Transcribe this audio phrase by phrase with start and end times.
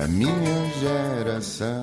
[0.00, 1.82] a minha geração.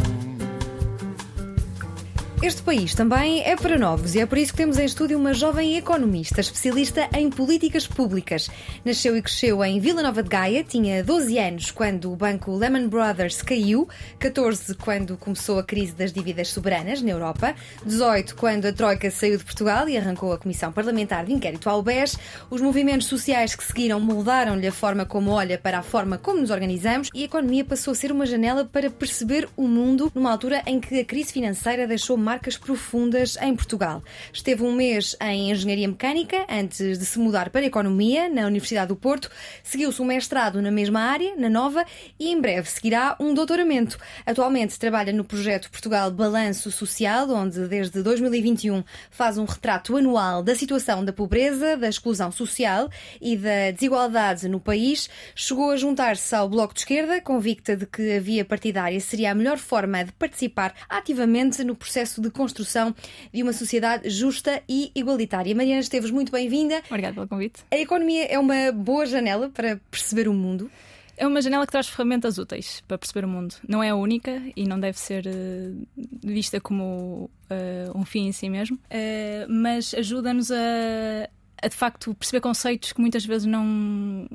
[2.39, 5.33] Este país também é para novos e é por isso que temos em estúdio uma
[5.33, 8.47] jovem economista, especialista em políticas públicas.
[8.85, 12.89] Nasceu e cresceu em Vila Nova de Gaia, tinha 12 anos quando o banco Lehman
[12.89, 13.89] Brothers caiu,
[14.19, 19.39] 14 quando começou a crise das dívidas soberanas na Europa, 18 quando a Troika saiu
[19.39, 22.19] de Portugal e arrancou a Comissão Parlamentar de Inquérito ao BES.
[22.51, 26.51] Os movimentos sociais que seguiram moldaram-lhe a forma como olha para a forma como nos
[26.51, 30.61] organizamos e a economia passou a ser uma janela para perceber o mundo numa altura
[30.67, 34.03] em que a crise financeira deixou marcas profundas em Portugal.
[34.31, 38.95] Esteve um mês em Engenharia Mecânica antes de se mudar para Economia na Universidade do
[38.95, 39.31] Porto.
[39.63, 41.83] Seguiu-se um mestrado na mesma área, na Nova,
[42.19, 43.97] e em breve seguirá um doutoramento.
[44.25, 50.53] Atualmente trabalha no projeto Portugal Balanço Social, onde desde 2021 faz um retrato anual da
[50.53, 55.09] situação da pobreza, da exclusão social e da desigualdade no país.
[55.33, 59.35] Chegou a juntar-se ao Bloco de Esquerda, convicta de que a via partidária seria a
[59.35, 62.93] melhor forma de participar ativamente no processo de construção
[63.33, 65.55] de uma sociedade justa e igualitária.
[65.55, 66.81] Mariana Esteves, muito bem-vinda.
[66.89, 67.63] Obrigada pelo convite.
[67.71, 70.69] A economia é uma boa janela para perceber o mundo?
[71.17, 73.55] É uma janela que traz ferramentas úteis para perceber o mundo.
[73.67, 75.87] Não é a única e não deve ser uh,
[76.23, 81.27] vista como uh, um fim em si mesmo, uh, mas ajuda-nos a,
[81.61, 84.27] a de facto perceber conceitos que muitas vezes não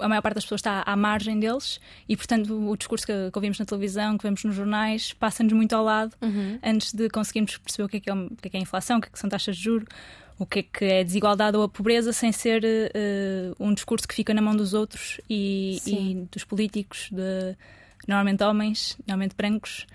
[0.00, 3.38] a maior parte das pessoas está à margem deles e portanto o discurso que, que
[3.38, 6.58] ouvimos na televisão, que vemos nos jornais, passa-nos muito ao lado uhum.
[6.62, 8.62] antes de conseguirmos perceber o que é, que é, o que é, que é a
[8.62, 9.88] inflação, o que, é que são taxas de juros,
[10.38, 14.14] o que é que é desigualdade ou a pobreza, sem ser uh, um discurso que
[14.14, 17.56] fica na mão dos outros e, e dos políticos, de,
[18.08, 19.86] normalmente homens, normalmente brancos,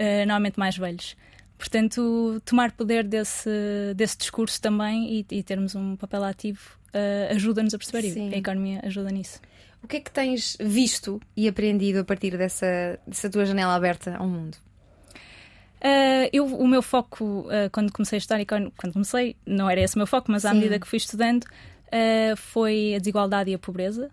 [0.00, 1.14] uh, normalmente mais velhos.
[1.62, 3.48] Portanto, tomar poder desse,
[3.94, 8.30] desse discurso também e, e termos um papel ativo uh, ajuda-nos a perceber Sim.
[8.30, 9.40] e a economia ajuda nisso.
[9.80, 14.16] O que é que tens visto e aprendido a partir dessa, dessa tua janela aberta
[14.16, 14.56] ao mundo?
[15.78, 19.94] Uh, eu, o meu foco, uh, quando comecei a estudar, quando comecei, não era esse
[19.94, 20.56] o meu foco, mas à Sim.
[20.56, 24.10] medida que fui estudando, uh, foi a desigualdade e a pobreza.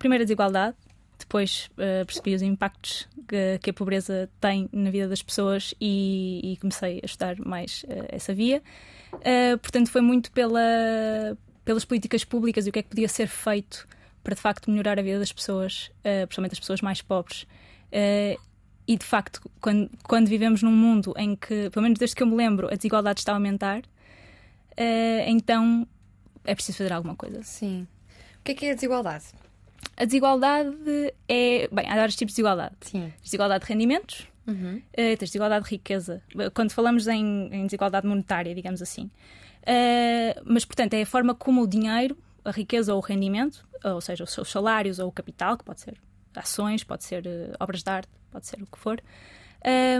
[0.00, 0.76] Primeiro a desigualdade,
[1.18, 6.52] depois uh, percebi os impactos que, que, a pobreza tem na vida das pessoas e,
[6.52, 8.62] e comecei a estudar mais uh, essa via.
[9.12, 13.26] Uh, portanto, foi muito pela, pelas políticas públicas e o que é que podia ser
[13.26, 13.86] feito
[14.22, 17.46] para de facto melhorar a vida das pessoas, principalmente das pessoas mais pobres.
[18.86, 22.26] e de facto, quando, quando, vivemos num mundo em que, pelo menos desde que eu
[22.26, 23.82] me lembro, a desigualdade está a aumentar,
[25.26, 25.88] então
[26.44, 27.42] é preciso fazer alguma coisa.
[27.42, 27.86] Sim.
[28.40, 29.24] O que é que é a desigualdade?
[29.98, 30.76] A desigualdade
[31.28, 31.68] é.
[31.72, 32.76] Bem, há vários tipos de desigualdade.
[32.82, 33.12] Sim.
[33.20, 34.80] Desigualdade de rendimentos, uhum.
[34.96, 36.22] uh, desigualdade de riqueza.
[36.54, 39.10] Quando falamos em, em desigualdade monetária, digamos assim.
[39.62, 44.00] Uh, mas, portanto, é a forma como o dinheiro, a riqueza ou o rendimento, ou
[44.00, 46.00] seja, os seus salários ou o capital, que pode ser
[46.36, 49.02] ações, pode ser uh, obras de arte, pode ser o que for,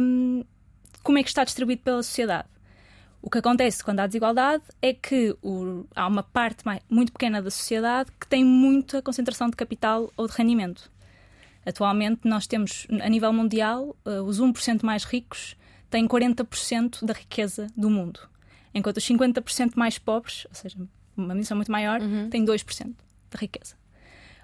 [0.00, 0.44] um,
[1.02, 2.48] como é que está distribuído pela sociedade.
[3.20, 7.42] O que acontece quando há desigualdade é que o, há uma parte mais, muito pequena
[7.42, 10.90] da sociedade que tem muita concentração de capital ou de rendimento.
[11.66, 15.56] Atualmente, nós temos, a nível mundial, uh, os 1% mais ricos
[15.90, 18.20] têm 40% da riqueza do mundo,
[18.72, 20.78] enquanto os 50% mais pobres, ou seja,
[21.16, 22.30] uma missão muito maior, uhum.
[22.30, 22.94] têm 2%
[23.30, 23.74] da riqueza.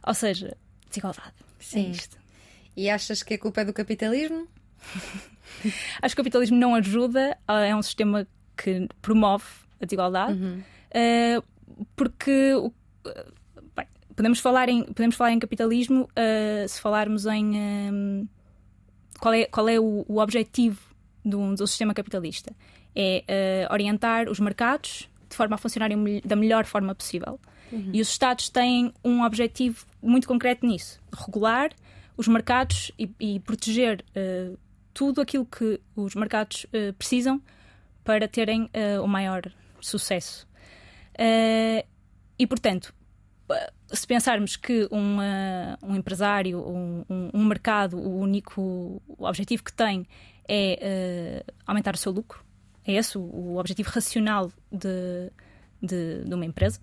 [0.07, 0.57] Ou seja,
[0.89, 1.33] desigualdade.
[1.39, 1.87] É Sim.
[1.87, 2.19] É isto.
[2.77, 4.49] E achas que a culpa é do capitalismo?
[6.03, 9.45] Acho que o capitalismo não ajuda, é um sistema que promove
[9.81, 10.59] a desigualdade, uhum.
[10.61, 11.45] uh,
[11.95, 12.53] porque
[13.77, 18.29] bem, podemos, falar em, podemos falar em capitalismo uh, se falarmos em um,
[19.19, 20.81] qual é, qual é o, o objetivo
[21.25, 22.53] do, do, sistema capitalista.
[22.97, 27.41] É uh, orientar os mercados de forma a funcionarem da melhor forma possível.
[27.73, 27.91] Uhum.
[27.93, 31.71] E os Estados têm um objetivo muito concreto nisso: regular
[32.17, 34.05] os mercados e, e proteger
[34.93, 36.67] tudo aquilo que os mercados
[36.97, 37.43] precisam
[38.05, 39.43] para terem uh, o maior
[39.81, 40.47] sucesso.
[41.15, 41.85] Uh,
[42.39, 42.95] e, portanto,
[43.89, 49.73] se pensarmos que um, uh, um empresário, um, um, um, mercado, o único objetivo que
[49.73, 50.07] tem
[50.47, 52.45] é aumentar o seu lucro,
[52.87, 55.31] é esse o, o objetivo racional de,
[55.83, 56.81] de, de, uma empresa.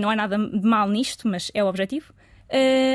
[0.00, 2.14] Não há nada de mal nisto, mas é o objetivo.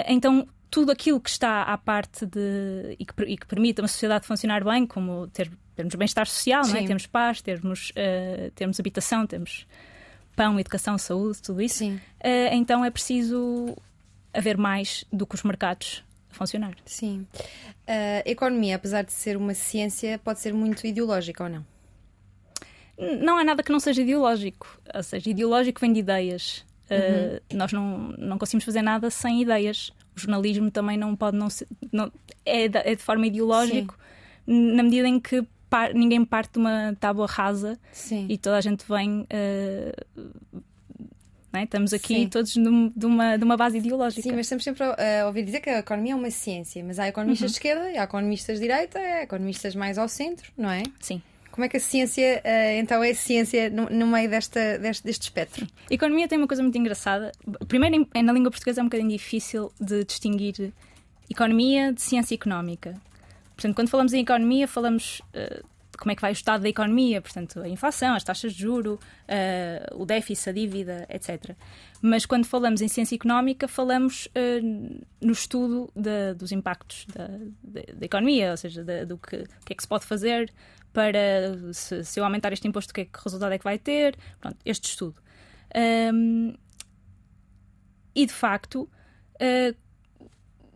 [0.07, 4.25] então, tudo aquilo que está à parte de e que, e que permite uma sociedade
[4.25, 6.87] funcionar bem, como ter termos bem-estar social, não é?
[6.87, 9.67] Temos paz, termos, uh, termos habitação, temos
[10.35, 11.85] pão, educação, saúde, tudo isso.
[11.85, 11.99] Uh,
[12.53, 13.77] então é preciso
[14.33, 16.73] haver mais do que os mercados a funcionar.
[16.87, 17.27] Sim.
[17.85, 21.65] A economia, apesar de ser uma ciência, pode ser muito ideológica ou não?
[23.21, 24.79] Não há nada que não seja ideológico.
[24.91, 26.65] Ou seja, ideológico vem de ideias.
[26.89, 29.91] Uh, nós não, não conseguimos fazer nada sem ideias.
[30.15, 31.67] O jornalismo também não pode não ser.
[31.91, 32.11] Não,
[32.45, 33.95] é, de, é de forma ideológica,
[34.45, 38.27] na medida em que par, ninguém parte de uma tábua rasa Sim.
[38.29, 39.21] e toda a gente vem.
[39.21, 40.63] Uh,
[41.53, 41.63] é?
[41.63, 42.29] Estamos aqui Sim.
[42.29, 44.23] todos de, de uma, de uma base ideológica.
[44.23, 46.97] Sim, mas estamos sempre a, a ouvir dizer que a economia é uma ciência, mas
[46.97, 50.83] há economistas de esquerda, há economistas de direita, há economistas mais ao centro, não é?
[50.99, 51.21] Sim.
[51.53, 55.21] Como é que a ciência, eh, então, é ciência no, no meio desta, deste, deste
[55.21, 55.67] espectro?
[55.87, 57.31] Economia tem uma coisa muito engraçada.
[57.67, 60.73] Primeiro, na língua portuguesa é um bocadinho difícil de distinguir
[61.29, 62.95] economia de ciência económica.
[63.55, 65.61] Portanto, quando falamos em economia, falamos eh,
[65.99, 68.99] como é que vai o estado da economia, portanto, a inflação, as taxas de juro,
[69.27, 71.51] eh, o déficit, a dívida, etc.
[72.01, 74.59] Mas quando falamos em ciência económica, falamos eh,
[75.21, 77.27] no estudo da- dos impactos da,
[77.63, 80.51] da- da economia, ou seja, do que, que é que se pode fazer
[80.93, 83.77] para, se, se eu aumentar este imposto, o que, é que resultado é que vai
[83.79, 85.15] ter, pronto, este estudo.
[85.75, 86.53] Ahm,
[88.15, 88.89] e de facto,
[89.39, 89.75] ah,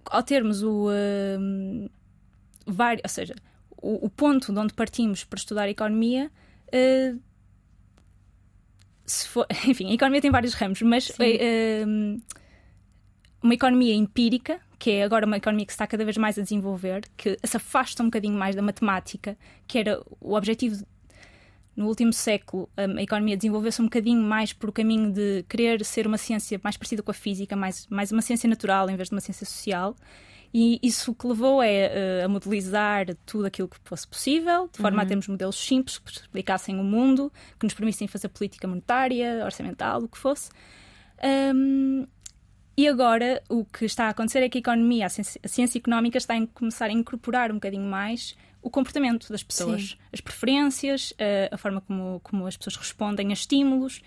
[0.06, 1.88] ao termos o ahm,
[2.66, 3.36] vari- ou seja,
[3.82, 6.32] o, o ponto de onde partimos para estudar a economia,
[9.06, 12.18] se for, enfim, a economia tem vários ramos, mas ahm,
[13.42, 16.42] uma economia empírica, que é agora uma economia que se está cada vez mais a
[16.42, 19.38] desenvolver, que se afasta um bocadinho mais da matemática,
[19.68, 20.86] que era o objetivo
[21.78, 26.08] no último século, a economia desenvolveu-se um bocadinho mais por o caminho de querer ser
[26.08, 29.16] uma ciência mais parecida com a física, mais, mais uma ciência natural em vez de
[29.16, 29.96] uma ciência social.
[30.52, 35.04] E isso que levou é eh, a modelizar tudo aquilo que fosse possível, de forma
[35.04, 40.02] a termos modelos simples que explicassem o mundo, que nos permitissem fazer política monetária, orçamental,
[40.02, 40.50] o que fosse.
[41.22, 42.06] Ahm,
[42.78, 45.80] e agora o que está a acontecer é que a economia, a ciência, a ciência
[45.80, 49.98] económica está a começar a incorporar um bocadinho mais o comportamento das pessoas, Sim.
[50.14, 54.02] as preferências, eh, a forma como, como as pessoas respondem a estímulos.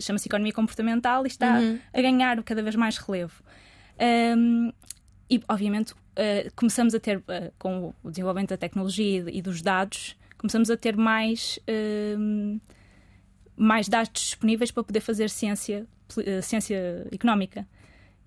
[0.00, 1.60] Chama-se economia comportamental e está
[1.92, 3.42] a ganhar cada vez mais relevo.
[3.98, 4.72] Ahm,
[5.28, 10.16] e, obviamente, eh, começamos a ter, eh, com o desenvolvimento da tecnologia e dos dados,
[10.38, 12.58] começamos a ter mais, ahm,
[13.56, 15.86] mais dados disponíveis para poder fazer ciência,
[16.42, 17.66] ciência económica.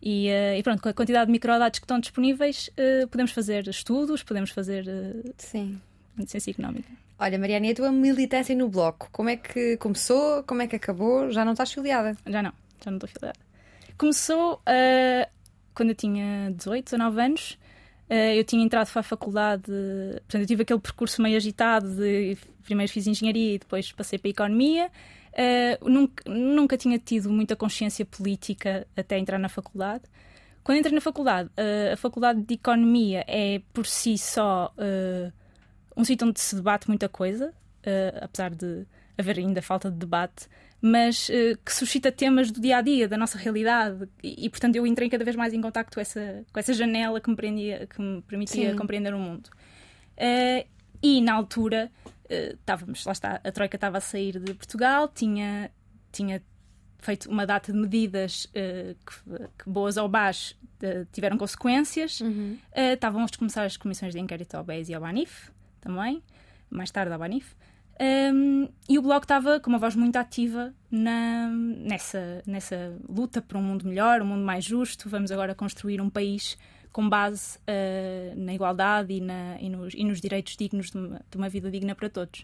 [0.02, 3.68] E, eh, e pronto, com a quantidade de microdados que estão disponíveis, eh, podemos fazer
[3.68, 5.82] estudos, podemos fazer eh, Sim.
[6.26, 6.90] ciência económica.
[7.20, 9.10] Olha, Mariana, e a tua militância no Bloco?
[9.12, 10.44] Como é que começou?
[10.44, 11.32] Como é que acabou?
[11.32, 12.16] Já não estás filiada?
[12.28, 12.54] Já não,
[12.84, 13.40] já não estou afiliada.
[13.98, 14.62] Começou
[15.74, 17.58] quando eu tinha 18, 19 anos.
[18.08, 22.92] Eu tinha entrado para a faculdade, portanto, eu tive aquele percurso meio agitado de primeiro
[22.92, 24.92] fiz engenharia e depois passei para a economia.
[25.38, 30.04] Ah, nunca, nunca tinha tido muita consciência política até entrar na faculdade.
[30.63, 35.31] Quando entrei na faculdade, ah, a faculdade de economia é por si só ah,
[35.95, 37.54] um sítio onde se debate muita coisa,
[38.22, 38.86] apesar de
[39.18, 40.48] haver ainda falta de debate,
[40.80, 41.28] mas
[41.66, 45.10] que suscita temas do dia a dia, da nossa realidade, e, e, portanto eu entrei
[45.10, 48.22] cada vez mais em contacto com essa, com essa janela que me, prendia, que me
[48.22, 48.78] permitia Sim.
[48.78, 49.50] compreender o mundo.
[51.01, 51.92] E na altura
[52.29, 55.71] estávamos, lá está, a Troika estava a sair de Portugal, tinha,
[56.12, 56.41] tinha
[57.00, 62.21] feito uma data de medidas eh, que, que, boas ou más, eh, tiveram consequências.
[62.71, 66.21] Eh, estavam a começar as comissões de inquérito ao BES e ao BANIF também,
[66.69, 67.56] mais tarde ao BANIF.
[68.00, 73.57] Um, e o Bloco estava com uma voz muito ativa na, nessa, nessa luta por
[73.57, 75.09] um mundo melhor, um mundo mais justo.
[75.09, 76.57] Vamos agora construir um país
[76.92, 81.22] com base uh, na igualdade e, na, e, nos, e, nos, direitos dignos de uma,
[81.29, 82.41] de uma vida digna para todos.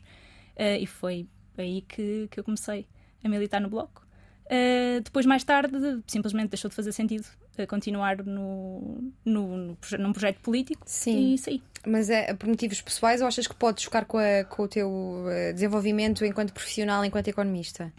[0.56, 2.88] Uh, e foi aí que, que eu comecei
[3.24, 4.06] a militar no Bloco.
[4.46, 5.76] Uh, depois, mais tarde,
[6.08, 7.26] simplesmente deixou de fazer sentido
[7.68, 11.34] continuar no, no, no, num projeto político Sim.
[11.34, 11.62] e saí.
[11.86, 15.26] Mas é por motivos pessoais ou achas que pode chocar com, a, com o teu
[15.54, 17.94] desenvolvimento enquanto profissional, enquanto economista?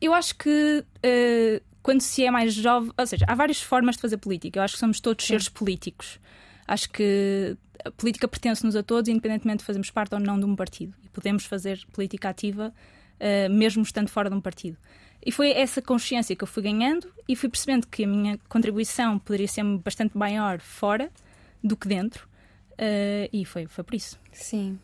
[0.00, 4.02] Eu acho que uh, quando se é mais jovem, ou seja, há várias formas de
[4.02, 4.58] fazer política.
[4.58, 5.34] Eu acho que somos todos Sim.
[5.34, 6.18] seres políticos.
[6.66, 10.56] Acho que a política pertence-nos a todos, independentemente de fazermos parte ou não de um
[10.56, 10.92] partido.
[11.04, 12.74] E podemos fazer política ativa
[13.20, 14.76] uh, mesmo estando fora de um partido.
[15.24, 19.16] E foi essa consciência que eu fui ganhando e fui percebendo que a minha contribuição
[19.20, 21.08] poderia ser bastante maior fora
[21.62, 22.25] do que dentro.
[22.78, 24.18] Uh, e foi, foi por isso.
[24.32, 24.78] Sim.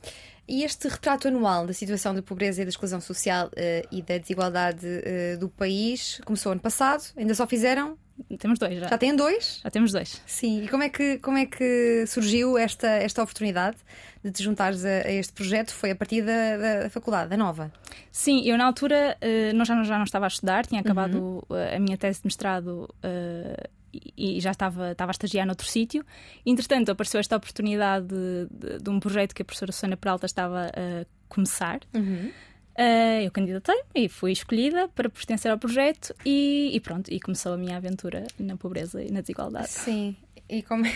[0.48, 4.18] E este retrato anual da situação da pobreza e da exclusão social uh, e da
[4.18, 7.96] desigualdade uh, do país começou ano passado, ainda só fizeram?
[8.38, 8.88] Temos dois já.
[8.88, 9.60] Já têm dois?
[9.62, 10.20] Já temos dois.
[10.26, 10.64] Sim.
[10.64, 13.76] E como é que, como é que surgiu esta, esta oportunidade
[14.22, 15.72] de te juntares a, a este projeto?
[15.72, 17.72] Foi a partir da, da, faculdade, da nova?
[18.10, 21.76] Sim, eu na altura uh, não, já, já não estava a estudar, tinha acabado uhum.
[21.76, 22.88] a minha tese de mestrado
[24.16, 26.04] e já estava, estava a estagiar noutro sítio.
[26.44, 30.66] Entretanto, apareceu esta oportunidade de, de, de, um projeto que a professora Susana Peralta estava
[30.66, 31.80] a começar.
[31.94, 32.30] Uhum.
[32.78, 37.52] Uh, eu candidatei e fui escolhida para pertencer ao projeto e, e, pronto, e começou
[37.52, 39.68] a minha aventura na pobreza e na desigualdade.
[39.68, 40.16] Sim.
[40.52, 40.92] E como é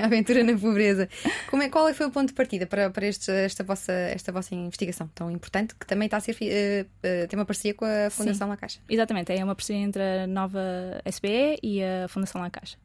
[0.00, 1.06] a aventura na pobreza?
[1.50, 4.32] Como é, qual é foi o ponto de partida para, para este, esta, vossa, esta
[4.32, 7.84] vossa investigação tão importante que também está a ser uh, uh, tem uma parceria com
[7.84, 8.50] a Fundação Sim.
[8.50, 8.80] La Caixa?
[8.88, 10.58] Exatamente, é uma parceria entre a nova
[11.04, 12.78] SBE e a Fundação La Caixa.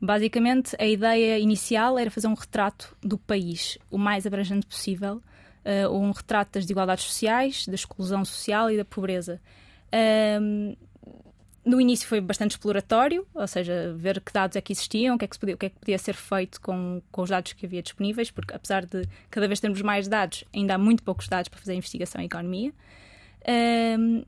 [0.00, 5.20] Basicamente, a ideia inicial era fazer um retrato do país o mais abrangente possível
[5.64, 9.40] uh, um retrato das desigualdades sociais, da exclusão social e da pobreza.
[10.40, 10.76] Um,
[11.64, 15.24] no início foi bastante exploratório, ou seja, ver que dados é que existiam, o que
[15.24, 17.82] é que, podia, que, é que podia ser feito com, com os dados que havia
[17.82, 21.58] disponíveis, porque apesar de cada vez termos mais dados, ainda há muito poucos dados para
[21.58, 22.72] fazer investigação em economia.
[23.98, 24.24] Um,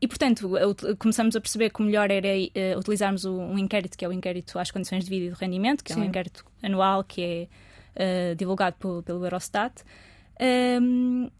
[0.00, 0.50] e, portanto,
[0.98, 4.58] começamos a perceber que o melhor era uh, utilizarmos um inquérito, que é o inquérito
[4.58, 6.00] às condições de vida e do rendimento, que Sim.
[6.00, 7.22] é um inquérito anual que
[7.94, 9.84] é uh, divulgado pelo, pelo Eurostat.
[10.80, 11.30] Um,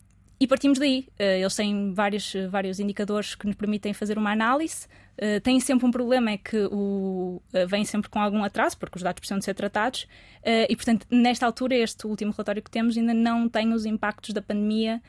[0.42, 1.06] e partimos daí.
[1.20, 4.88] Uh, eles têm vários, vários indicadores que nos permitem fazer uma análise.
[5.16, 8.96] Uh, têm sempre um problema, é que o, uh, vem sempre com algum atraso, porque
[8.96, 10.02] os dados precisam de ser tratados.
[10.40, 14.34] Uh, e, portanto, nesta altura, este último relatório que temos ainda não tem os impactos
[14.34, 15.00] da pandemia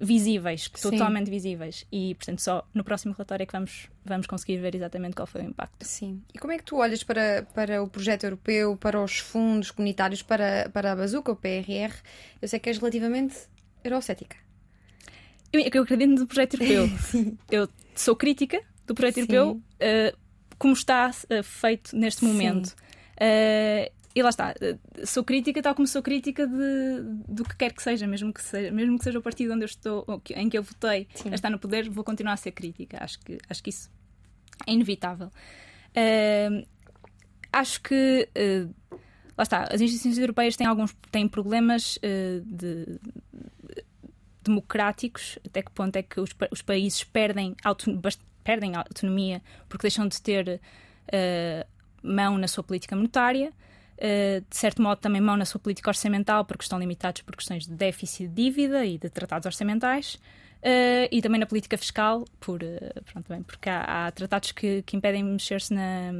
[0.00, 0.90] visíveis, Sim.
[0.90, 1.86] totalmente visíveis.
[1.92, 5.42] E, portanto, só no próximo relatório é que vamos, vamos conseguir ver exatamente qual foi
[5.42, 5.86] o impacto.
[5.86, 6.20] Sim.
[6.34, 10.20] E como é que tu olhas para, para o projeto europeu, para os fundos comunitários,
[10.20, 11.94] para, para a Bazuca, o PRR?
[12.42, 13.36] Eu sei que és relativamente
[13.84, 14.49] eurocética.
[15.52, 16.88] Eu, eu acredito no projeto europeu.
[17.50, 19.20] eu sou crítica do projeto Sim.
[19.20, 20.18] europeu, uh,
[20.58, 22.74] como está uh, feito neste momento.
[23.16, 24.52] Uh, e lá está,
[25.04, 28.72] sou crítica tal como sou crítica de, do que quer que seja, mesmo que seja,
[28.72, 30.04] mesmo que seja o partido onde eu estou,
[30.34, 31.30] em que eu votei Sim.
[31.30, 32.98] a estar no poder, vou continuar a ser crítica.
[33.00, 33.88] Acho que, acho que isso
[34.66, 35.30] é inevitável.
[37.52, 38.28] Acho que
[39.38, 42.98] lá está, as instituições europeias têm alguns têm problemas de,
[44.50, 48.00] democráticos, até que ponto é que os, os países perdem, auto,
[48.44, 50.60] perdem autonomia porque deixam de ter
[52.02, 53.52] mão na sua política monetária.
[54.02, 57.66] Eh, de certo modo, também mão na sua política orçamental, porque estão limitados por questões
[57.66, 60.14] de déficit de dívida e de tratados orçamentais.
[60.60, 64.82] Uh, e também na política fiscal, por, uh, pronto, bem, porque há, há, tratados que,
[64.82, 66.12] que impedem mexer-se na,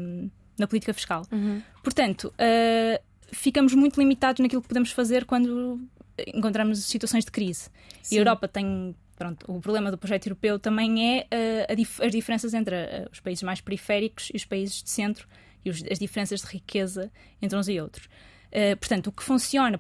[0.59, 1.27] na política fiscal.
[1.31, 1.61] Uhum.
[1.83, 5.79] Portanto, uh, ficamos muito limitados naquilo que podemos fazer quando
[6.27, 7.71] encontramos situações de crise.
[8.03, 8.15] Sim.
[8.15, 8.95] E a Europa tem.
[9.17, 12.75] Pronto, o problema do projeto europeu também é dif as diferenças entre
[13.13, 15.29] os países mais periféricos e os países de centro
[15.63, 18.07] e os, as diferenças de riqueza entre uns e outros.
[18.51, 19.79] Uh, portanto, o que funciona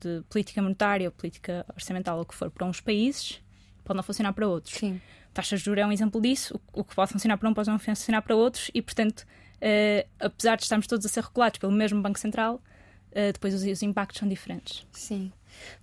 [0.00, 3.40] de política monetária ou política orçamental ou o que for para uns países
[3.84, 4.74] pode não funcionar para outros.
[4.74, 5.00] Sim.
[5.32, 6.60] Taxas de juros é um exemplo disso.
[6.72, 10.08] O, o, que pode funcionar para um pode não funcionar para outros e, portanto, uh,
[10.18, 13.82] apesar de estarmos todos a ser regulados pelo mesmo Banco Central, uh, depois os, os,
[13.82, 14.86] impactos são diferentes.
[14.90, 15.32] Sim.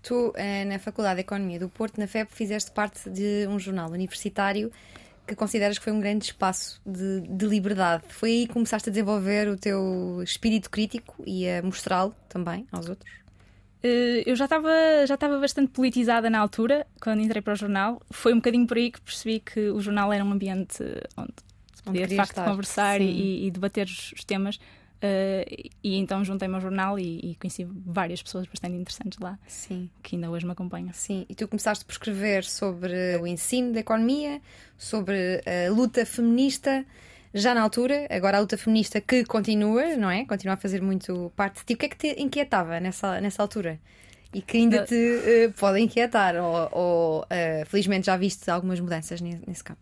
[0.02, 0.34] Tu,
[0.68, 4.72] na Faculdade de Economia do Porto, na FEB, fizeste parte de um jornal universitário
[5.28, 8.04] que consideras que foi um grande espaço de, de, liberdade.
[8.10, 12.88] Foi aí que começaste a desenvolver o teu espírito crítico e a mostrá-lo também aos
[12.88, 13.12] outros?
[13.84, 14.70] Uh, eu já estava
[15.06, 18.02] já estava bastante politizada na altura, quando entrei para o jornal.
[18.12, 20.84] Foi um bocadinho por aí que percebi que o jornal era um ambiente
[21.18, 21.34] onde
[21.74, 22.46] se podia onde de facto estar.
[22.46, 24.60] conversar e, e, debater os, os temas
[24.96, 29.90] Uh, e então juntei-me ao jornal e, e, conheci várias pessoas bastante interessantes lá Sim.
[30.02, 30.92] que ainda hoje me acompanham.
[30.94, 34.42] Sim, e tu começaste por escrever sobre o ensino da economia,
[34.78, 36.86] sobre a luta feminista.
[37.34, 40.24] Já na altura, agora a luta feminista que continua, não é?
[40.24, 41.74] Continua a fazer muito parte de ti.
[41.74, 43.78] O que é que te inquietava nessa, nessa altura?
[44.34, 46.36] E que ainda te uh, pode inquietar?
[46.38, 49.82] Ou, ou uh, felizmente já viste algumas mudanças nesse campo?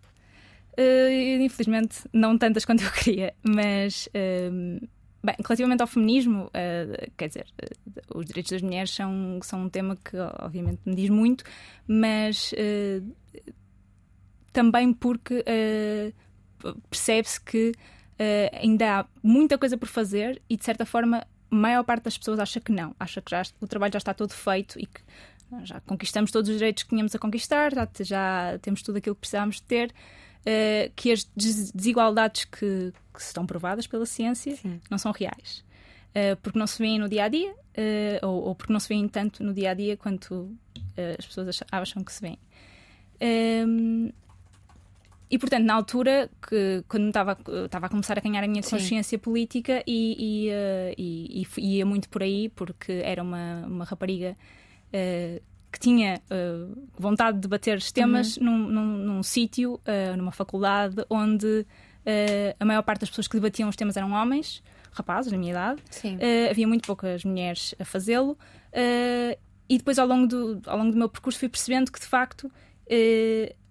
[1.40, 4.10] infelizmente, não tantas quanto eu queria, mas
[5.26, 9.70] Bem, relativamente ao feminismo, uh, quer dizer, uh, os direitos das mulheres são, são um
[9.70, 11.46] tema que obviamente me diz muito,
[11.88, 13.16] mas uh,
[14.52, 15.44] também porque
[16.90, 17.72] percebe-se que
[18.62, 22.40] ainda há muita coisa por fazer e de certa forma a maior parte das pessoas
[22.40, 25.02] acha que não, acha que já, o trabalho já está todo feito e que
[25.64, 29.22] já conquistamos todos os direitos que tínhamos a conquistar, já, já temos tudo aquilo que
[29.22, 29.94] precisávamos de ter
[30.44, 31.24] uh, que as
[31.76, 34.80] desigualdades que, que estão provadas pela ciência Sim.
[34.90, 35.64] não são reais.
[36.10, 38.90] Uh, porque não se vêem no dia a dia, uh, ou, ou, porque não se
[38.90, 40.56] vêem tanto no dia a dia quanto
[41.18, 42.38] as pessoas acham que se vêem.
[43.20, 44.12] Um, ehm,
[45.32, 47.36] e portanto, na altura, que, quando estava,
[47.66, 49.18] estava a começar a ganhar a minha consciência Sim.
[49.18, 50.52] política, e,
[50.96, 54.38] e, e, e, ia muito por aí, porque era uma, uma rapariga
[55.74, 58.46] que tinha uh, vontade de debater os temas uhum.
[58.46, 63.36] num, num, num sítio, uh, numa faculdade, onde uh, a maior parte das pessoas que
[63.36, 64.62] debatiam os temas eram homens,
[64.92, 65.82] rapazes, na minha idade.
[66.48, 68.38] havia muito poucas mulheres a fazê-lo.
[69.68, 72.52] e depois, ao longo, do, ao longo do meu percurso, fui percebendo que, de facto,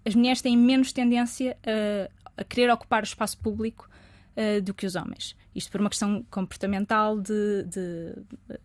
[0.05, 3.89] as mulheres têm menos tendência a, a querer ocupar o espaço público
[4.37, 5.37] uh, do que os homens.
[5.55, 8.15] Isto por uma questão comportamental de, de,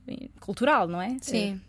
[0.07, 1.17] de cultural, não é?
[1.21, 1.61] Sim.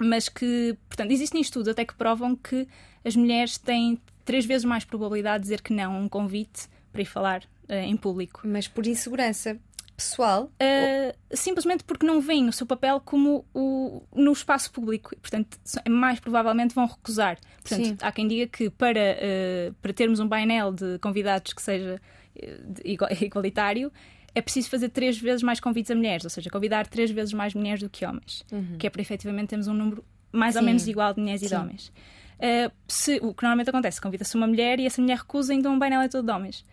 [0.00, 2.66] Mas que, portanto, existem estudos até que provam que
[3.04, 7.02] as mulheres têm três vezes mais probabilidade de dizer que não a um convite para
[7.02, 8.42] ir falar em público.
[8.44, 9.58] Mas por insegurança
[10.02, 10.44] pessoal?
[10.44, 15.14] Uh, simplesmente porque não veem o seu papel como o, no espaço público.
[15.20, 15.58] Portanto,
[15.88, 17.38] mais provavelmente vão recusar.
[17.62, 17.96] Portanto, Sim.
[18.00, 22.00] há quem diga que para, uh, para termos um painel de convidados que seja
[22.84, 23.92] igualitário,
[24.34, 27.54] é preciso fazer três vezes mais convites a mulheres, ou seja, convidar três vezes mais
[27.54, 28.76] mulheres do que homens, uhum.
[28.78, 30.60] que é para efetivamente termos um número mais Sim.
[30.60, 31.46] ou menos igual de mulheres Sim.
[31.46, 31.88] e de homens.
[31.88, 35.78] Uh, se, o que normalmente acontece, convida-se uma mulher e essa mulher recusa, então um
[35.78, 36.64] painel é todo de homens.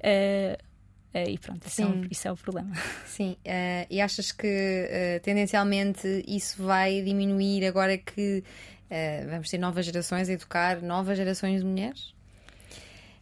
[0.00, 0.72] Uh,
[1.14, 2.74] Uh, e pronto, isso é, um, isso é, o problema.
[3.04, 3.36] Sim,
[3.90, 8.42] e achas que tendencialmente isso vai diminuir agora que
[9.28, 12.11] vamos ter novas gerações a educar novas gerações de mulheres?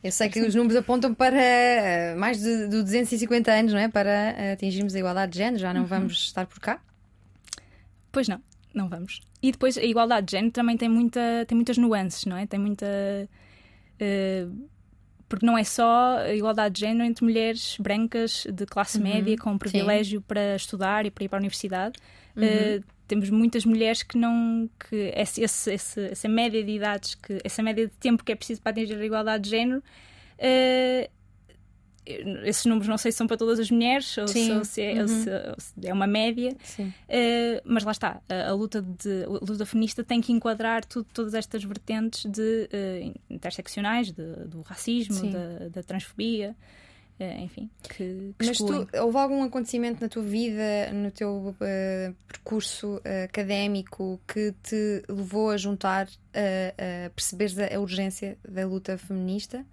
[0.03, 3.89] Eu sei que os números apontam para mais de, de 250 anos, não é?
[3.89, 5.87] Para atingirmos a igualdade de género, já não uhum.
[5.87, 6.81] vamos estar por cá?
[8.11, 8.41] Pois não,
[8.75, 9.21] não vamos.
[9.43, 12.47] E depois a igualdade de género também tem, muita, tem muitas nuances, não é?
[12.47, 12.87] Tem muita.
[14.01, 14.69] Uh,
[15.29, 19.05] porque não é só a igualdade de género entre mulheres brancas de classe uhum.
[19.05, 20.25] média com privilégio Sim.
[20.27, 21.99] para estudar e para ir para a universidade.
[22.37, 22.45] Uhum.
[22.45, 27.61] Uh, temos muitas mulheres que não que esse, esse, essa média de idades que essa
[27.61, 29.83] média de tempo que é preciso para atingir a igualdade de género
[30.39, 31.11] uh,
[32.45, 35.01] esses números não sei se são para todas as mulheres ou, se, ou se, é,
[35.01, 35.09] uhum.
[35.09, 35.25] se,
[35.59, 40.03] se, é, uma média, uh, mas lá está, a, a, luta de, a luta feminista
[40.03, 45.83] tem que enquadrar tudo, todas estas vertentes de, uh, interseccionais, de, do racismo, da, da,
[45.83, 46.57] transfobia.
[47.21, 51.55] Uh, enfim, que, que Mas tu, houve algum acontecimento na tua vida, no teu
[52.27, 59.67] percurso académico, que te levou a juntar, a perceberes a, a urgência da luta feminista?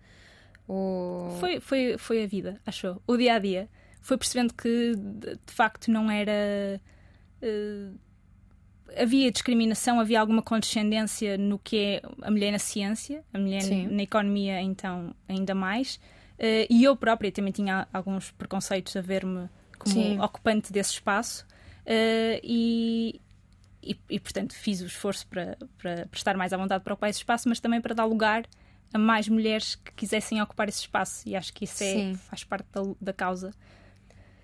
[0.67, 1.31] Ou...
[1.39, 3.01] Foi, foi, foi a vida, achou.
[3.07, 3.69] O dia a dia.
[4.01, 6.79] Foi percebendo que de facto não era.
[7.41, 7.97] Uh,
[8.95, 13.87] havia discriminação, havia alguma condescendência no que é a mulher na ciência, a mulher Sim.
[13.87, 15.99] na economia, então, ainda mais.
[16.37, 20.19] Uh, e eu própria também tinha alguns preconceitos a ver-me como Sim.
[20.19, 21.45] ocupante desse espaço.
[21.81, 23.21] Uh, e,
[23.81, 27.09] e, e, portanto, fiz o esforço para, para, para estar mais à vontade para ocupar
[27.09, 28.43] esse espaço, mas também para dar lugar
[28.93, 32.67] a mais mulheres que quisessem ocupar esse espaço e acho que isso é, faz parte
[32.71, 33.51] da, da, causa.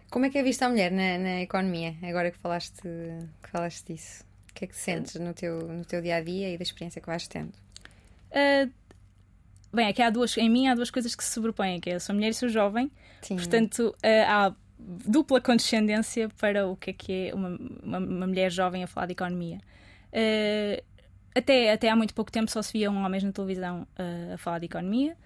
[0.10, 3.93] Como é que é vista a mulher na, na, economia, agora que falaste, que falaste
[3.93, 4.23] disso?
[4.49, 7.01] O que é que sentes no teu, no teu dia a dia e da experiência
[7.01, 7.53] que vais tendo?
[8.29, 8.71] Uh,
[9.73, 11.99] bem, aqui há duas, em mim há duas coisas que se sobrepõem, que é eu
[11.99, 13.36] sou mulher e sou jovem, Sim.
[13.36, 18.51] portanto uh, há dupla condescendência para o que é que é uma, uma, uma mulher
[18.51, 19.59] jovem a falar de economia.
[20.12, 20.83] Uh,
[21.36, 24.38] até, até há muito pouco tempo só se via um homens na televisão uh, a
[24.38, 25.17] falar de economia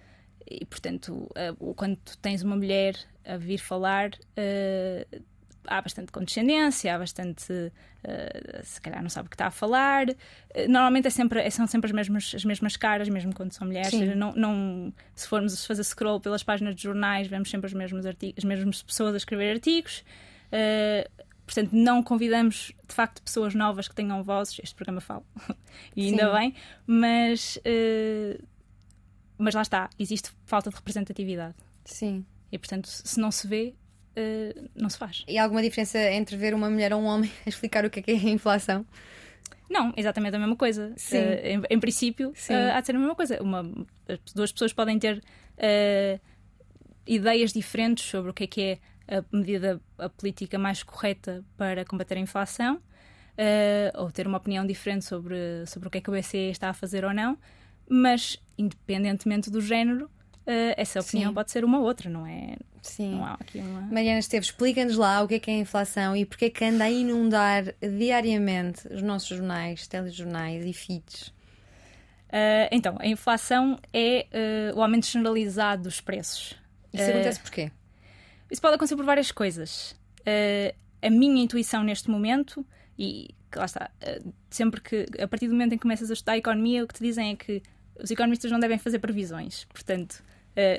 [0.50, 1.30] e, portanto,
[1.60, 4.12] uh, quando tens uma mulher a vir falar,
[5.68, 7.72] há bastante condescendência, há bastante.
[8.64, 10.08] se calhar não sabe o que está a falar.
[10.68, 13.94] normalmente é sempre, são sempre as mesmas, as mesmas caras, mesmo quando são mulheres.
[14.16, 18.36] Não, não, se formos fazer scroll pelas páginas de jornais, vemos sempre os mesmos artigos,
[18.38, 20.04] as mesmas pessoas a escrever artigos.
[21.48, 24.60] Portanto, não convidamos de facto pessoas novas que tenham vozes.
[24.62, 25.24] Este programa fala,
[25.96, 26.34] e ainda Sim.
[26.34, 28.44] bem, mas, uh,
[29.38, 31.56] mas lá está, existe falta de representatividade.
[31.86, 32.26] Sim.
[32.52, 33.74] E portanto, se não se vê,
[34.18, 35.24] uh, não se faz.
[35.28, 38.00] E há alguma diferença entre ver uma mulher ou um homem a explicar o que
[38.00, 38.86] é, que é a inflação?
[39.70, 40.94] Não, exatamente a mesma coisa.
[41.12, 43.42] Uh, em, em, princípio, uh, há de ser a mesma coisa.
[43.42, 43.64] Uma,
[44.34, 45.24] duas pessoas podem ter
[47.06, 48.80] ideias diferentes sobre o que é que é
[49.18, 52.82] a medida a política mais correta para combater a inflação,
[53.96, 56.74] ou ter uma opinião diferente sobre, sobre o que é que o BCE está a
[56.74, 57.38] fazer ou não,
[57.90, 60.10] mas independentemente do género,
[60.78, 61.36] essa opinião Sim.
[61.36, 62.56] pode ser uma outra, não é?
[62.82, 63.16] Sim.
[63.16, 63.82] Não há aqui uma...
[63.82, 66.64] Mariana Esteves, explica-nos lá o que é que é a inflação e porque é que
[66.64, 71.34] anda a inundar diariamente os nossos jornais, telejornais e feeds.
[72.28, 74.26] Uh, então, a inflação é
[74.74, 76.56] uh, o aumento generalizado dos preços.
[76.94, 77.72] Isso uh, acontece porquê?
[78.50, 79.96] Isso pode acontecer por várias coisas.
[81.02, 82.66] A minha intuição neste momento,
[82.98, 83.90] e lá está,
[84.50, 86.94] sempre que, a partir do momento em que começas a estudar a economia, o que
[86.94, 87.62] te dizem é que
[88.02, 89.66] os economistas não devem fazer previsões.
[89.66, 90.24] Portanto,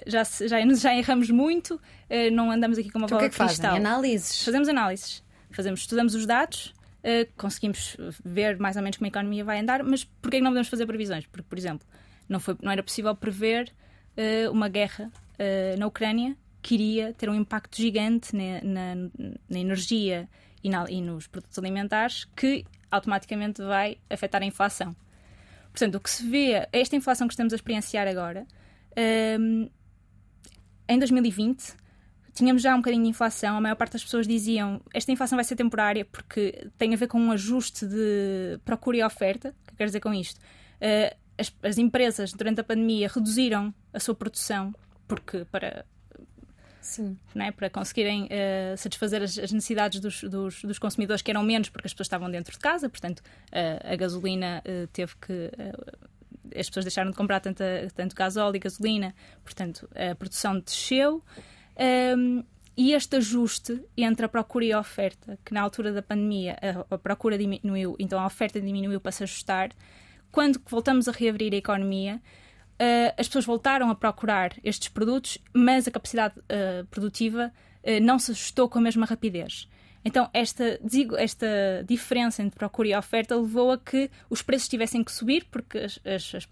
[0.06, 3.38] já, já, já erramos muito, uh, não andamos aqui com uma então, bola que é
[3.38, 3.76] que de cristal.
[3.76, 4.44] Análises.
[4.44, 5.22] Fazemos análises.
[5.50, 9.82] Fazemos, estudamos os dados, uh, conseguimos ver mais ou menos como a economia vai andar,
[9.82, 11.26] mas porquê que não podemos fazer previsões?
[11.26, 11.86] Porque, por exemplo,
[12.28, 13.72] não, foi, não era possível prever
[14.50, 15.12] uma guerra
[15.78, 18.94] na Ucrânia que iria ter um impacto gigante na, na,
[19.48, 20.28] na energia
[20.62, 24.94] e, na, e, nos produtos alimentares que automaticamente vai afetar a inflação.
[25.70, 28.46] Portanto, o que se vê, esta inflação que estamos a experienciar agora,
[28.96, 29.68] um,
[30.88, 31.76] em 2020,
[32.38, 33.56] tínhamos já um bocadinho de inflação.
[33.56, 37.08] A maior parte das pessoas diziam esta inflação vai ser temporária porque tem a ver
[37.08, 39.54] com um ajuste de procura e oferta.
[39.64, 40.38] O que quer dizer com isto?
[40.38, 44.72] Uh, as, as, empresas, durante a pandemia, reduziram a sua produção
[45.06, 45.84] porque para.
[46.80, 47.18] Sim.
[47.34, 51.68] Né, para conseguirem uh, satisfazer as, as necessidades dos, dos, dos, consumidores que eram menos
[51.68, 55.50] porque as pessoas estavam dentro de casa, portanto uh, a gasolina teve que
[56.56, 57.62] as pessoas deixaram de comprar tanto,
[57.94, 61.22] tanto gasóleo e gasolina, portanto a produção desceu.
[62.16, 62.44] Um,
[62.76, 66.94] e este ajuste entre a procura e a oferta, que na altura da pandemia a,
[66.94, 69.70] a procura diminuiu, então a oferta diminuiu para se ajustar,
[70.30, 72.20] quando voltamos a reabrir a economia,
[72.80, 78.18] uh, as pessoas voltaram a procurar estes produtos, mas a capacidade uh, produtiva uh, não
[78.18, 79.68] se ajustou com a mesma rapidez.
[80.04, 80.80] Então, esta,
[81.18, 85.78] esta diferença entre procura e oferta levou a que os preços tivessem que subir, porque
[85.78, 86.48] as, as, as,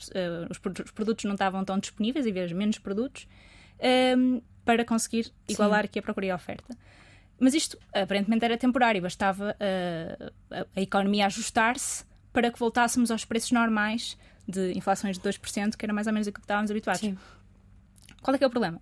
[0.50, 3.26] os produtos não estavam tão disponíveis, havia menos produtos,
[4.16, 5.86] um, para conseguir igualar Sim.
[5.86, 6.76] aqui a procura e a oferta.
[7.38, 9.56] Mas isto aparentemente era temporário, bastava
[10.50, 15.84] a, a economia ajustar-se para que voltássemos aos preços normais de inflações de 2%, que
[15.84, 17.00] era mais ou menos o que estávamos habituados.
[17.00, 17.16] Sim.
[18.22, 18.80] Qual é que é o problema?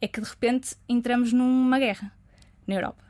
[0.00, 2.12] É que de repente entramos numa guerra
[2.66, 3.07] na Europa.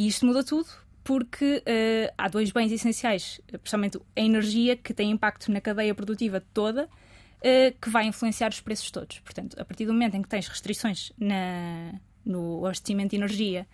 [0.00, 0.66] E isto muda tudo
[1.04, 6.42] porque uh, há dois bens essenciais, principalmente a energia, que tem impacto na cadeia produtiva
[6.54, 9.18] toda, uh, que vai influenciar os preços todos.
[9.18, 13.66] Portanto, a partir do momento em que tens restrições na, no abastecimento de energia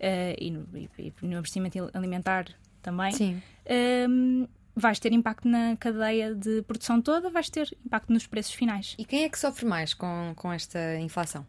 [0.00, 2.46] uh, e, no, e, no, abastecimento alimentar
[2.80, 3.42] também,
[4.08, 8.94] um, vais ter impacto na cadeia de produção toda, vais ter impacto nos preços finais.
[8.96, 11.46] E quem é que sofre mais com, com esta inflação?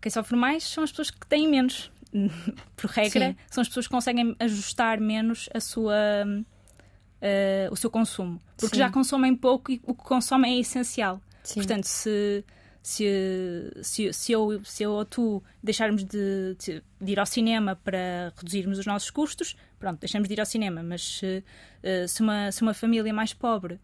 [0.00, 1.90] Quem sofre mais são as pessoas que têm menos.
[2.76, 3.36] Por regra, Sim.
[3.50, 5.94] são as pessoas que conseguem ajustar menos a sua,
[6.26, 8.40] uh, o seu consumo.
[8.56, 8.82] Porque Sim.
[8.82, 11.20] já consomem pouco e o que consomem é essencial.
[11.42, 11.60] Sim.
[11.60, 12.44] Portanto, se,
[12.82, 17.76] se, se, se, eu, se eu ou tu deixarmos de, de, de, ir ao cinema
[17.76, 20.82] para reduzirmos os nossos custos, pronto, deixamos de ir ao cinema.
[20.82, 21.44] Mas se,
[21.82, 23.78] uh, se, uma, se uma família mais pobre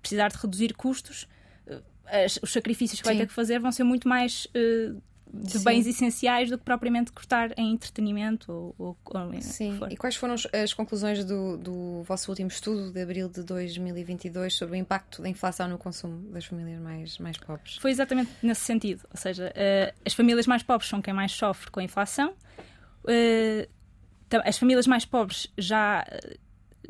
[0.00, 1.28] precisar de reduzir custos,
[1.66, 5.00] uh, as, os sacrifícios que vai ter que fazer vão ser muito mais uh,
[5.32, 5.64] de Sim.
[5.64, 9.80] bens essenciais do que propriamente cortar em entretenimento ou, ou, ou Sim.
[9.90, 14.76] E quais foram as conclusões do, do vosso último estudo de abril de 2022 sobre
[14.76, 17.76] o impacto da inflação no consumo das famílias mais, mais pobres?
[17.76, 19.06] Foi exatamente nesse sentido.
[19.10, 22.34] Ou seja, uh, as famílias mais pobres são quem mais sofre com a inflação.
[23.04, 23.68] Uh,
[24.44, 26.04] as famílias mais pobres já,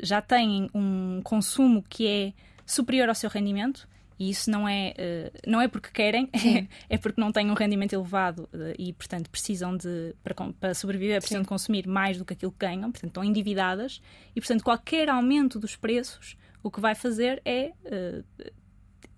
[0.01, 2.33] já têm um consumo que é
[2.65, 3.87] superior ao seu rendimento
[4.19, 6.29] e isso não é, uh, não é porque querem,
[6.89, 11.19] é porque não têm um rendimento elevado uh, e, portanto, precisam de, para, para sobreviver,
[11.19, 11.43] precisam Sim.
[11.43, 14.01] de consumir mais do que aquilo que ganham, portanto, estão endividadas
[14.35, 18.51] e, portanto, qualquer aumento dos preços o que vai fazer é uh,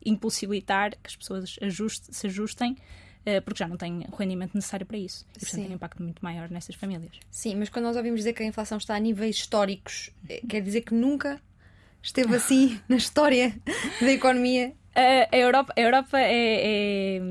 [0.04, 2.76] impossibilitar que as pessoas ajuste, se ajustem
[3.44, 5.26] porque já não têm o rendimento necessário para isso.
[5.36, 5.62] E, portanto, Sim.
[5.64, 7.20] tem um impacto muito maior nessas famílias.
[7.32, 10.12] Sim, mas quando nós ouvimos dizer que a inflação está a níveis históricos,
[10.48, 11.42] quer dizer que nunca
[12.04, 13.60] esteve assim na história
[14.00, 17.22] da economia a, Europa, a Europa é, é,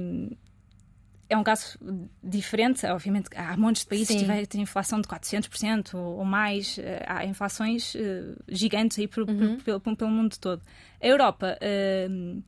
[1.30, 1.78] é, um caso
[2.22, 2.84] diferente.
[2.86, 4.26] Obviamente, há montes de países Sim.
[4.26, 6.78] que têm inflação de 400% ou, ou mais.
[7.06, 9.56] Há inflações uh, gigantes aí por, uhum.
[9.56, 10.62] por, pelo, pelo, mundo todo.
[11.00, 11.58] A Europa.
[11.62, 12.42] Uh,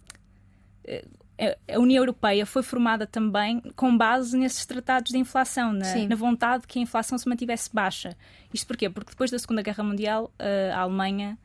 [1.68, 6.62] a União Europeia foi formada também com base nesses tratados de inflação, na, na, vontade
[6.62, 8.16] de que a inflação se mantivesse baixa.
[8.54, 8.88] Isto porquê?
[8.88, 10.32] Porque depois da Segunda Guerra Mundial,
[10.72, 11.36] a Alemanha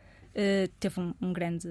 [0.80, 1.68] teve um, um grande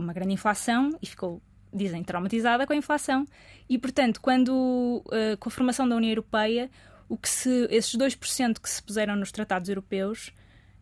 [0.00, 1.40] uma grande inflação e ficou,
[1.72, 3.26] dizem, traumatizada com a inflação.
[3.68, 6.70] E, portanto, quando, uh, com a formação da União Europeia,
[7.08, 10.32] o que se, esses 2% que se puseram nos tratados europeus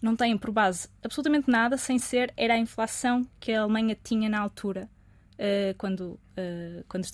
[0.02, 4.28] não têm por base absolutamente nada sem ser era a inflação que a Alemanha tinha
[4.28, 4.88] na altura,
[5.34, 7.04] uh, quando, uh, quando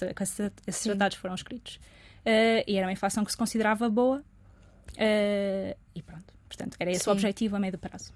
[0.66, 1.80] esses tratados foram escritos.
[2.66, 4.22] e era uma inflação que se considerava boa.
[5.94, 6.33] e pronto.
[6.48, 7.10] Portanto, era esse Sim.
[7.10, 8.12] o objetivo a meio do prazo.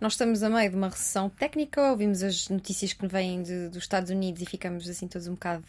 [0.00, 3.82] Nós estamos a meio de uma recessão técnica, ouvimos as notícias que vêm de, dos
[3.82, 5.64] Estados Unidos e ficamos assim todos um bocado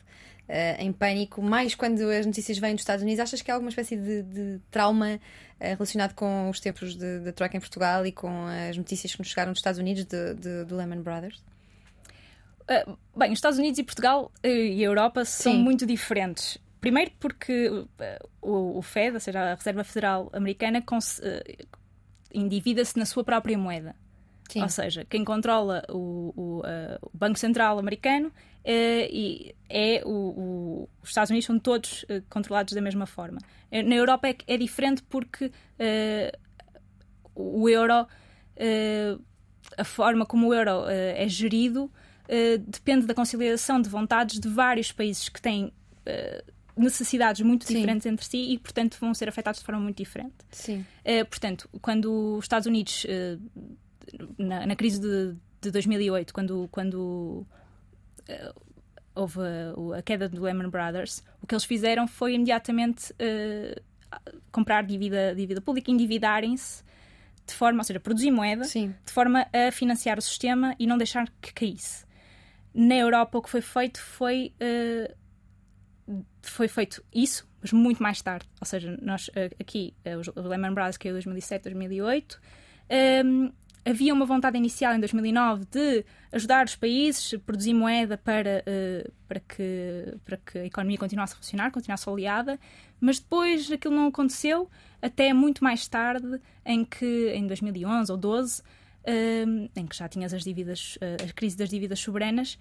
[0.47, 1.41] uh, em pânico.
[1.41, 4.59] Mais quando as notícias vêm dos Estados Unidos, achas que há alguma espécie de, de
[4.69, 5.19] trauma uh,
[5.59, 9.51] relacionado com os tempos da Troika em Portugal e com as notícias que nos chegaram
[9.51, 11.41] dos Estados Unidos de, de, do Lehman Brothers?
[12.61, 15.59] Uh, bem, os Estados Unidos e Portugal e a Europa são Sim.
[15.59, 16.57] muito diferentes.
[16.79, 17.69] Primeiro porque
[18.41, 20.81] o, o Fed, ou seja, a Reserva Federal Americana,
[22.33, 23.95] endivida-se na sua própria moeda.
[24.51, 24.61] Sim.
[24.63, 28.31] Ou seja, quem controla o, o, uh, o Banco Central americano uh,
[28.65, 33.39] e é o, os Estados Unidos são todos uh, controlados da mesma forma.
[33.71, 35.49] Na Europa é, é diferente porque
[37.33, 38.05] o euro,
[39.77, 41.89] a forma como o euro é gerido,
[42.67, 45.71] depende da conciliação de vontades de vários países que têm
[46.75, 47.75] necessidades muito Sim.
[47.75, 50.35] diferentes entre si e, portanto, vão ser afetados de forma muito diferente.
[50.51, 50.85] Sim.
[51.29, 53.05] portanto, quando os Estados Unidos,
[54.37, 57.45] na, na, crise de, de 2008, quando, quando
[59.15, 63.81] houve a, a, queda do Lehman Brothers, o que eles fizeram foi imediatamente uh,
[64.51, 66.83] comprar dívida, dívida pública, endividarem-se
[67.45, 68.93] de forma, ou seja, produzir moeda, Sim.
[69.05, 72.05] de forma a financiar o sistema e não deixar que caísse.
[72.73, 75.13] Na Europa, o que foi feito foi, uh,
[76.41, 78.47] foi feito isso, mas muito mais tarde.
[78.59, 79.93] Ou seja, nós uh, aqui,
[80.35, 82.41] o Lehman Brothers caiu em 2007, 2008.
[83.25, 83.51] Um,
[83.85, 89.11] havia uma vontade inicial em 2009 de ajudar os países a produzir moeda para, uh,
[89.27, 92.59] para, que, para que a economia continuasse a funcionar, continuasse oleada,
[92.99, 94.69] mas depois aquilo não aconteceu
[95.01, 98.61] até muito mais tarde, em que em 2011 ou 12,
[99.47, 102.57] um, em que já tinhas as dívidas, uh, a crise das dívidas soberanas,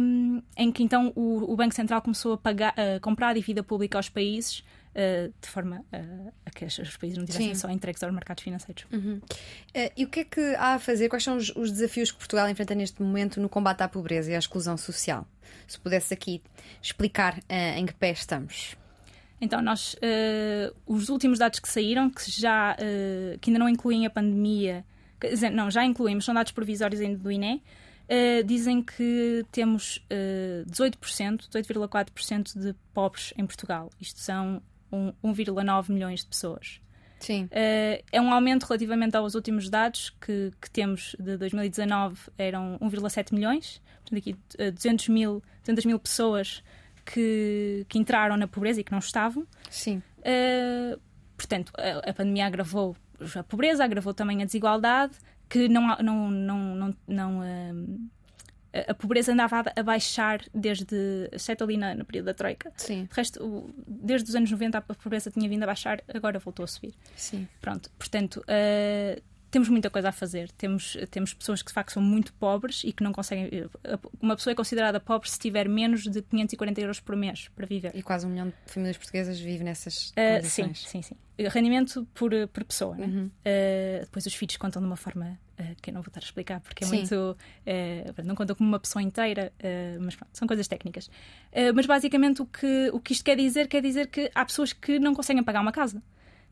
[0.00, 3.98] um, em que então o, o, Banco Central começou a, pagar, a comprar dívida pública
[3.98, 4.60] aos países
[4.94, 7.60] uh, de forma uh, a que os países não tivessem Sim.
[7.60, 8.86] só entregues aos mercados financeiros.
[8.92, 9.20] Uhum.
[9.96, 11.08] e o que é que há a fazer?
[11.08, 14.34] Quais são os, os, desafios que Portugal enfrenta neste momento no combate à pobreza e
[14.34, 15.26] à exclusão social?
[15.66, 16.42] Se pudesse aqui
[16.82, 17.38] explicar
[17.76, 18.76] em que pé estamos.
[19.40, 24.04] Então, nós, uh, os últimos dados que saíram, que já uh, que ainda não incluem
[24.04, 24.84] a pandemia,
[25.52, 27.62] não, já incluímos, são dados provisórios ainda do INE,
[28.08, 33.90] uh, dizem que temos uh, 18%, 18,4% de pobres em Portugal.
[34.00, 36.80] Isto são 1,9 milhões de pessoas.
[37.20, 37.44] Sim.
[37.44, 43.34] Uh, é um aumento relativamente aos últimos dados que, que temos de 2019, eram 1,7
[43.34, 43.82] milhões.
[44.02, 44.36] Portanto, aqui
[44.72, 46.62] 200 mil, 200 mil pessoas
[47.04, 49.46] que, que entraram na pobreza e que não estavam.
[49.70, 50.02] Sim.
[50.18, 50.98] Uh,
[51.36, 52.96] portanto, a, a, pandemia agravou
[53.34, 55.14] a pobreza, agravou também a desigualdade,
[55.48, 58.10] que não, não, não, não, não uh,
[58.86, 62.72] a pobreza andava a baixar desde, exceto ali na, no período da Troika.
[62.76, 63.04] Sim.
[63.04, 66.66] De resto, desde os anos 90 a pobreza tinha vindo a baixar, agora voltou a
[66.66, 66.94] subir.
[67.16, 67.48] Sim.
[67.60, 70.50] Pronto, portanto, uh, temos muita coisa a fazer.
[70.52, 73.68] Temos, temos pessoas que de facto são muito pobres e que não conseguem.
[74.20, 77.92] Uma pessoa é considerada pobre se tiver menos de 540 euros por mês para viver.
[77.94, 80.80] E quase um milhão de famílias portuguesas vive nessas uh, condições.
[80.80, 81.48] Sim, sim, sim.
[81.48, 82.96] Rendimento por, por pessoa.
[82.96, 83.06] Né?
[83.06, 83.26] Uhum.
[83.26, 86.24] Uh, depois os filhos contam de uma forma uh, que eu não vou estar a
[86.24, 86.96] explicar porque é sim.
[86.96, 87.36] muito.
[88.24, 89.52] não contam como uma pessoa inteira,
[90.00, 91.10] mas pronto, são coisas técnicas.
[91.74, 94.98] mas basicamente o que, o que isto quer dizer quer dizer que há pessoas que
[94.98, 96.02] não conseguem pagar uma casa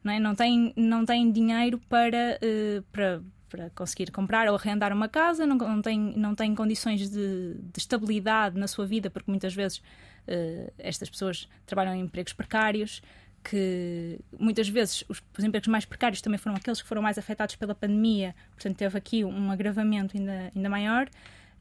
[0.07, 0.21] não, é?
[0.21, 5.45] não, têm, não têm dinheiro para, uh, para, para conseguir comprar ou arrendar uma casa,
[5.45, 9.79] não, não, têm, não têm condições de, de estabilidade na sua vida, porque muitas vezes
[9.79, 13.03] uh, estas pessoas trabalham em empregos precários,
[13.43, 17.57] que muitas vezes os, os, empregos mais precários também foram aqueles que foram mais afetados
[17.57, 21.09] pela pandemia, portanto teve aqui um agravamento ainda, ainda maior,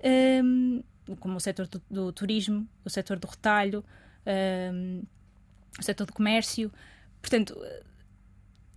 [0.03, 3.83] um, ehm, como o setor do, do, turismo, o setor do retalho,
[4.25, 5.03] um, ehm,
[5.79, 6.71] o setor do comércio.
[7.21, 7.55] Portanto,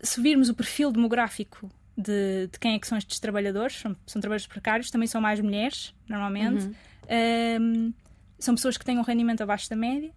[0.01, 4.21] se virmos o perfil demográfico de, de, quem é que são estes trabalhadores, são, são
[4.21, 6.67] trabalhadores precários, também são mais mulheres, normalmente.
[6.67, 6.75] Uhum.
[7.61, 7.95] Um,
[8.39, 10.13] são pessoas que têm um rendimento abaixo da média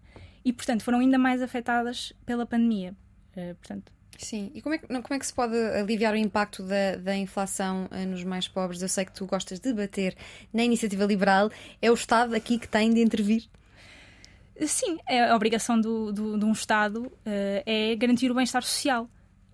[0.45, 2.95] e, portanto, foram ainda mais afetadas pela pandemia.
[3.35, 6.61] Uh, portanto, Sim, e como é, que, como é que se pode aliviar o impacto
[6.61, 8.81] da, da inflação uh, nos mais pobres?
[8.81, 10.15] Eu sei que tu gostas de debater
[10.53, 11.49] na iniciativa liberal.
[11.81, 13.49] É o Estado aqui que tem de intervir?
[14.67, 17.13] Sim, é a obrigação do, do, de um Estado uh,
[17.65, 19.09] é garantir o bem-estar social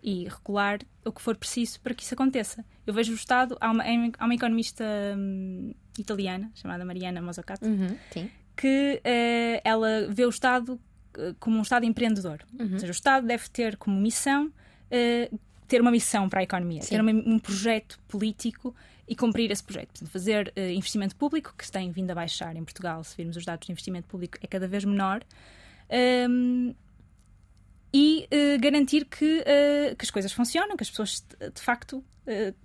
[0.08, 2.64] e regular o que for preciso para que isso aconteça.
[2.86, 3.84] Eu vejo o Estado, há uma,
[4.18, 4.86] há uma economista
[5.18, 7.98] hum, italiana chamada Mariana Mazzucato uhum,
[8.56, 10.80] que uh, ela vê o Estado
[11.18, 12.40] eh, como um Estado empreendedor.
[12.58, 12.72] Uhum.
[12.72, 16.82] Ou seja, o Estado deve ter como missão uh, ter uma missão para a economia,
[16.82, 16.90] Sim.
[16.90, 18.74] ter uma, um projeto político
[19.06, 19.90] e cumprir esse projeto.
[19.90, 23.44] Portanto, fazer uh, investimento público, que tem vindo a baixar em Portugal, se virmos os
[23.44, 25.22] dados de investimento público, é cada vez menor.
[26.30, 26.74] Um,
[27.94, 32.56] e uh, garantir que, uh, que as coisas funcionam, que as pessoas de facto uh,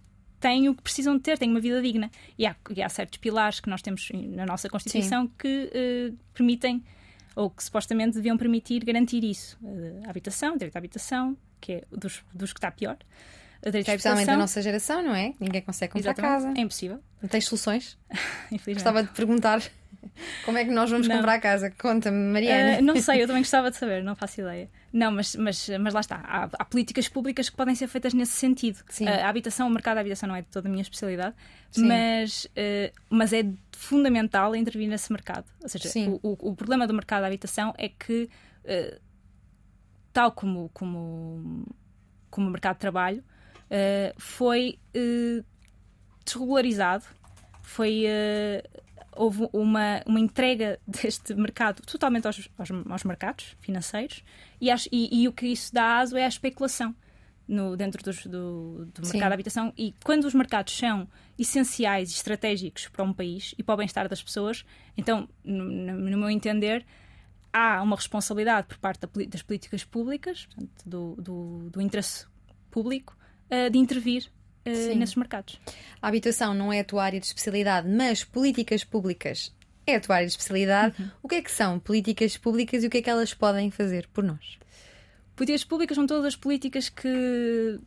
[0.41, 2.11] têm o que precisam de ter, têm uma vida digna.
[2.39, 5.33] E há, e há certos pilares que nós temos na nossa Constituição Sim.
[5.39, 6.83] que permitem,
[7.37, 9.57] ou que supostamente deviam permitir garantir isso.
[10.05, 12.99] a habitação, direito à habitação, que é dos, dos que está pior.
[13.65, 15.33] Especialmente a nossa geração, não é?
[15.39, 16.43] Ninguém consegue comprar Exatamente.
[16.43, 16.59] casa.
[16.59, 16.99] É impossível.
[17.23, 17.97] Não tens soluções?
[18.67, 19.63] Gostava de perguntar
[20.45, 21.17] como é que nós vamos não.
[21.17, 21.71] comprar casa?
[21.71, 22.81] Conta-me, Mariana.
[22.81, 24.69] Uh, não sei, eu também gostava de saber, não faço ideia.
[24.93, 26.17] Não, mas, mas, mas lá está.
[26.17, 28.79] Há, há políticas públicas que podem ser feitas nesse sentido.
[28.89, 29.07] Sim.
[29.07, 31.35] Uh, a habitação, o mercado da habitação não é de toda a minha especialidade,
[31.79, 35.47] mas, uh, mas é fundamental intervir nesse mercado.
[35.63, 38.29] Ou seja, o, o, o, problema do mercado da habitação é que,
[40.13, 41.67] tal como, como,
[42.31, 43.25] como o mercado de trabalho,
[44.19, 44.79] foi
[46.25, 47.05] desregularizado,
[47.63, 48.05] foi
[49.15, 54.23] houve uma, uma entrega deste mercado totalmente aos, aos, aos mercados financeiros
[54.61, 56.95] e, acho, e, e, o que isso dá aso é a especulação
[57.47, 59.73] no, dentro dos, do, do mercado de habitação.
[59.77, 64.09] E quando os mercados são essenciais e estratégicos para um país e para o bem-estar
[64.09, 64.65] das pessoas,
[64.97, 66.85] então, no, no, meu entender,
[67.53, 72.27] há uma responsabilidade por parte das políticas públicas, portanto, do, do, do interesse
[72.71, 73.17] público,
[73.51, 74.31] uh, de intervir
[74.67, 75.61] uh, nesses mercados.
[76.01, 79.55] A habitação não é a tua área de especialidade, mas políticas públicas
[79.87, 81.01] é a tua área de especialidade.
[81.01, 81.11] Uhum.
[81.23, 84.09] O que é que são políticas públicas e o que é que elas podem fazer
[84.13, 84.59] por nós?
[85.35, 87.81] Políticas públicas são todas as políticas que,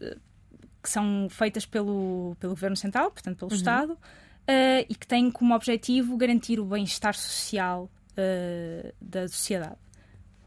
[0.81, 3.57] que são feitas pelo, pelo Governo Central, portanto pelo uhum.
[3.57, 9.77] Estado, uh, e que têm como objetivo garantir o bem-estar social uh, da sociedade.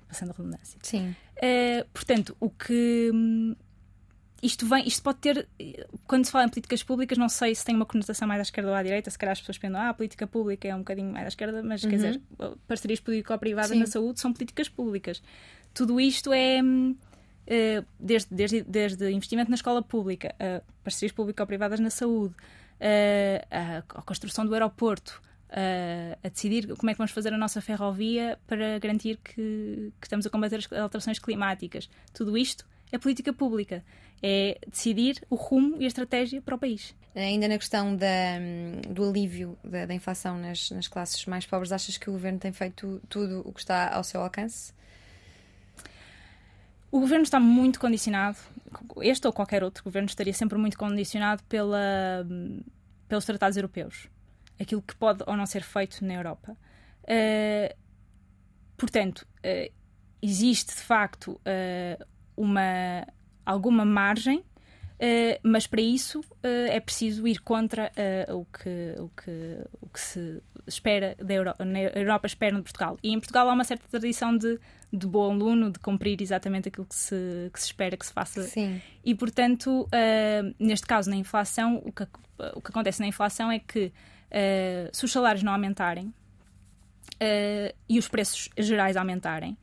[0.08, 0.78] Passando a redundância.
[0.82, 1.14] Sim.
[1.36, 3.10] Uh, portanto, o que.
[4.42, 5.48] Hum, isto vem, isto pode ter,
[6.07, 8.70] quando se fala em políticas públicas, não sei se tem uma conotação mais à esquerda
[8.70, 11.12] ou à direita, se calhar as pessoas pensam, ah, a política pública é um bocadinho
[11.12, 11.90] mais à esquerda, mas uhum.
[11.90, 12.20] quer dizer,
[12.66, 15.22] parcerias público-privadas na saúde são políticas públicas.
[15.74, 16.61] Tudo isto é
[17.48, 23.79] uh, desde, desde, desde investimento na escola pública, uh, parcerias público-privadas na saúde, uh, a,
[23.79, 25.20] a, construção do aeroporto,
[26.22, 30.27] a decidir como é que vamos fazer a nossa ferrovia para garantir que, que estamos
[30.27, 31.88] a combater as alterações climáticas.
[32.12, 33.83] Tudo isto é política pública.
[34.22, 36.94] É decidir o rumo e a estratégia para o país.
[37.14, 38.38] Ainda na questão da,
[38.88, 42.52] do alívio da, da inflação nas, nas, classes mais pobres, achas que o governo tem
[42.52, 44.72] feito tudo o que está ao seu alcance?
[46.90, 48.38] O governo está muito condicionado,
[49.02, 52.26] este ou qualquer outro governo estaria sempre muito condicionado pela,
[53.09, 54.09] pelos tratados europeus.
[54.59, 56.57] Aquilo que pode ou não ser feito na Europa.
[57.04, 57.74] Uh,
[58.76, 59.72] portanto, uh,
[60.22, 62.04] existe de facto uh,
[62.37, 63.07] uma,
[63.48, 67.90] alguma margem, uh, mas para isso uh, é preciso ir contra
[68.28, 72.62] uh, o, que, o, que, o que se espera da Europa, na Europa espera de
[72.62, 72.98] Portugal.
[73.02, 74.61] E em Portugal há uma certa tradição de,
[74.92, 78.42] de bom aluno, de cumprir exatamente aquilo que se, que se espera que se faça.
[78.42, 78.82] Sim.
[79.02, 79.88] E, portanto,
[80.58, 82.06] neste caso, na inflação, o que,
[82.54, 83.90] o que acontece na inflação é que
[84.92, 86.12] se os salários não aumentarem,
[87.88, 89.56] e os preços gerais aumentarem,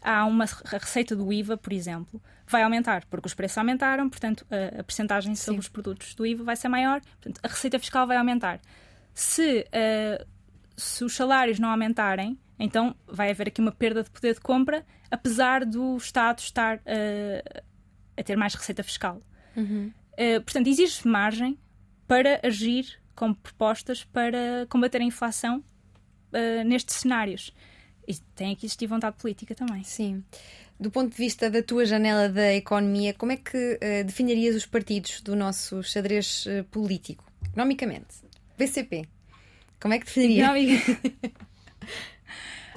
[0.00, 4.80] há uma receita do IVA, por exemplo, vai aumentar, porque os preços aumentaram, portanto, a,
[4.80, 8.16] a percentagem sobre os produtos do IVA vai ser maior, portanto, a receita fiscal vai
[8.16, 8.60] aumentar.
[9.12, 10.26] Se, uh,
[10.76, 14.84] se os salários não aumentarem, então vai haver aqui uma perda de poder de compra,
[15.10, 17.62] apesar do Estado estar uh,
[18.16, 19.20] a ter mais receita fiscal.
[19.56, 19.92] Uhum.
[20.12, 21.58] Uh, portanto, existe margem
[22.06, 25.64] para agir com propostas para combater a inflação
[26.66, 27.54] nestes cenários.
[28.06, 29.82] E tem que existir vontade política também.
[29.84, 30.22] Sim.
[30.78, 34.66] Do ponto de vista da tua janela da economia, como é que uh, definirias os
[34.66, 37.24] partidos do nosso xadrez uh, político?
[37.46, 38.16] Economicamente.
[38.58, 39.08] VCP.
[39.80, 40.48] Como é que definiria?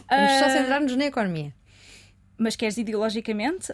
[0.10, 1.54] Vamos só eh, centrar-nos na economia.
[2.38, 3.74] Mas queres ideologicamente?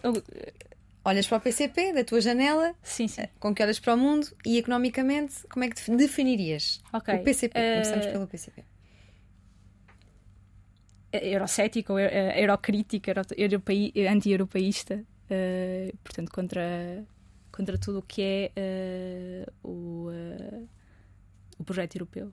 [1.05, 3.23] Olhas para o PCP, da tua janela, sim, sim.
[3.39, 7.15] com que olhas para o mundo e economicamente, como é que definirias okay.
[7.15, 7.53] o PCP?
[7.53, 8.63] Começamos pelo PCP
[11.21, 13.11] eurocético, eurocrítico,
[14.09, 17.05] anti-europeísta, uh, portanto, contra,
[17.51, 20.69] contra tudo o que é uh, o, uh,
[21.59, 22.31] o projeto europeu.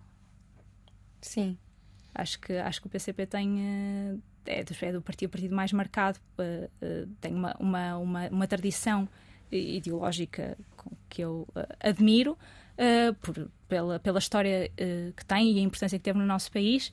[1.21, 1.59] Sim.
[2.15, 4.21] Acho que, acho que o PCP tem.
[4.47, 6.19] É do, é do partido, partido mais marcado,
[7.21, 9.07] tem uma, uma, uma, uma, tradição
[9.53, 10.57] ideológica
[11.09, 11.47] que eu
[11.79, 12.37] admiro,
[13.21, 14.73] por, pela, pela história
[15.15, 16.91] que tem e a importância que teve no nosso país,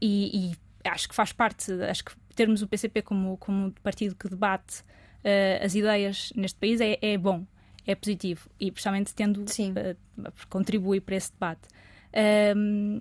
[0.00, 0.56] e, e
[0.86, 5.64] acho que faz parte, acho que termos o PCP como, como partido que debate uh,
[5.64, 7.44] as ideias neste país é, é, bom,
[7.86, 11.68] é positivo e precisamente tendo uh, contribui para esse debate.
[12.56, 13.00] Um,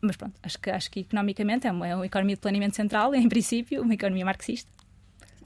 [0.00, 3.14] mas pronto, acho que, acho que economicamente é uma, é uma economia de planeamento central,
[3.16, 4.70] em princípio, uma economia marxista.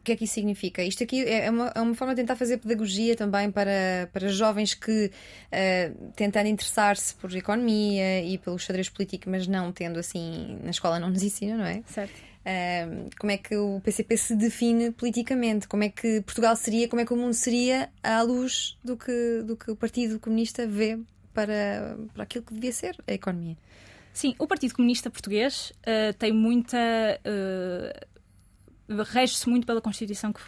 [0.02, 0.82] O que é que isso significa?
[0.82, 4.74] Isto aqui é uma, é uma forma de tentar fazer pedagogia também para, para jovens
[4.74, 5.12] que,
[5.52, 10.98] uh, tentando interessar-se por economia e pelo xadrez político, mas não tendo assim, na escola
[10.98, 11.84] não nos ensina, não é?
[11.86, 12.18] Certo.
[12.18, 15.68] Uh, como é que o PCP se define politicamente?
[15.68, 19.44] Como é que Portugal seria, como é que o mundo seria à luz do que,
[19.46, 20.98] do que o Partido Comunista vê
[21.32, 23.56] para, para aquilo que devia ser a economia?
[24.12, 26.76] Sim, o Partido Comunista Português uh, tem muita.
[27.24, 28.11] Uh,
[29.02, 30.40] rege-se muito pela Constituição que,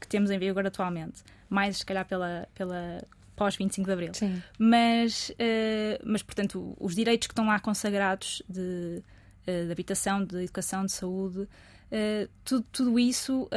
[0.00, 3.02] que, temos em vigor atualmente, mais se calhar pela, pela
[3.36, 4.14] pós 25 de Abril.
[4.14, 4.42] Sim.
[4.58, 9.02] Mas, uh, mas, portanto, os direitos que estão lá consagrados de,
[9.46, 13.48] uh, de habitação, de educação, de saúde, uh, tudo, tudo isso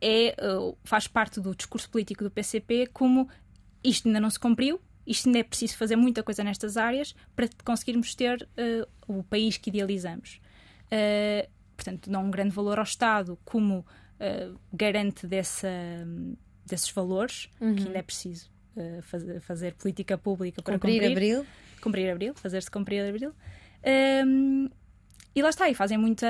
[0.00, 0.34] é,
[0.84, 3.28] faz parte do discurso político do PCP como
[3.82, 7.48] isto ainda não se cumpriu isto ainda é preciso fazer muita coisa nestas áreas para
[7.64, 8.46] conseguirmos ter
[9.08, 10.38] o país que idealizamos.
[10.92, 11.48] Uh,
[11.78, 15.70] portanto, dá um grande valor ao Estado como uh, garante dessa,
[16.66, 17.76] desses valores, uhum.
[17.76, 18.50] que ainda é preciso
[19.02, 21.00] fazer, fazer, política pública para cumprir.
[21.00, 21.46] Cumprir abril.
[21.80, 23.32] Cumprir abril, fazer-se cumprir abril.
[24.24, 24.68] Um,
[25.34, 26.26] e lá está, e fazem muita.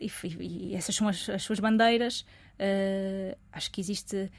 [0.00, 0.10] E,
[0.40, 2.26] e essas são as, as suas bandeiras.
[3.52, 4.30] acho que existe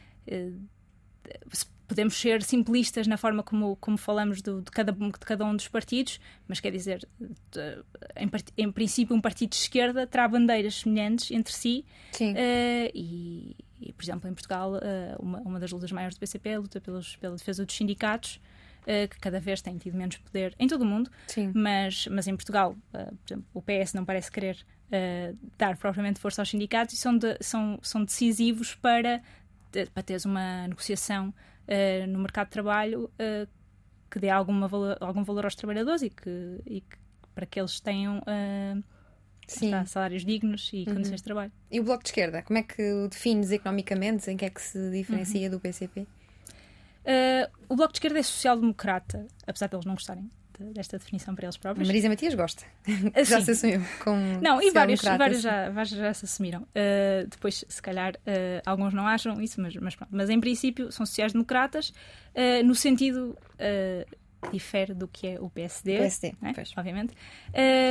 [1.90, 5.68] podemos ser simplistas na forma como, como falamos do, de, cada, de cada um dos
[5.68, 7.84] partidos, mas quer dizer, de,
[8.16, 11.84] em, em, princípio, um partido de esquerda terá bandeiras semelhantes entre si.
[12.12, 12.34] Sim.
[12.34, 14.80] Uh, e, e, por exemplo, em Portugal, uh,
[15.20, 18.40] uma, uma das lutas maiores do PCP é a luta pelos, pela defesa dos sindicatos.
[18.84, 21.52] Uh, que cada vez têm tido menos poder em todo o mundo, Sim.
[21.54, 22.76] Mas, mas em Portugal,
[23.26, 24.66] exemplo, o PS não parece querer
[25.58, 29.22] dar propriamente força aos sindicatos e são, de, são, são decisivos para,
[29.94, 31.32] para teres uma negociação
[31.70, 33.48] uh, no mercado de trabalho uh,
[34.10, 36.98] que dê alguma valor, algum valor aos trabalhadores e que, e que
[37.36, 38.84] para que eles tenham uh,
[39.48, 40.96] está, salários dignos e uhum.
[40.96, 41.52] condições de trabalho.
[41.72, 44.30] E o Bloco de Esquerda, como é que o defines economicamente?
[44.30, 45.52] Em que é que se diferencia uhum.
[45.52, 46.08] do PCP?
[47.68, 50.30] o Bloco de Esquerda é social-democrata, apesar de eles não gostarem
[50.74, 51.88] desta definição para eles próprios.
[51.88, 52.64] Marisa Matias gosta.
[53.16, 54.20] Ah, já se assumiu como.
[54.42, 56.62] Não, e vários, vários, já, vários já se assumiram.
[56.62, 60.10] Uh, depois, se calhar, uh, alguns não acham isso, mas, mas pronto.
[60.12, 63.38] Mas em princípio são sociais-democratas uh, no sentido.
[63.58, 66.54] que difere do que é o PSD, PSD né?
[66.78, 67.14] obviamente.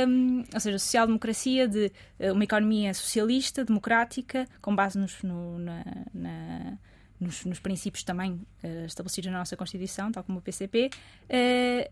[0.07, 6.77] Um, ou seja, social-democracia de uma economia socialista, democrática, com base nos, no, na, na
[7.19, 11.91] nos, nos, princípios também uh, estabelecidos na nossa Constituição, tal como o PCP, uh,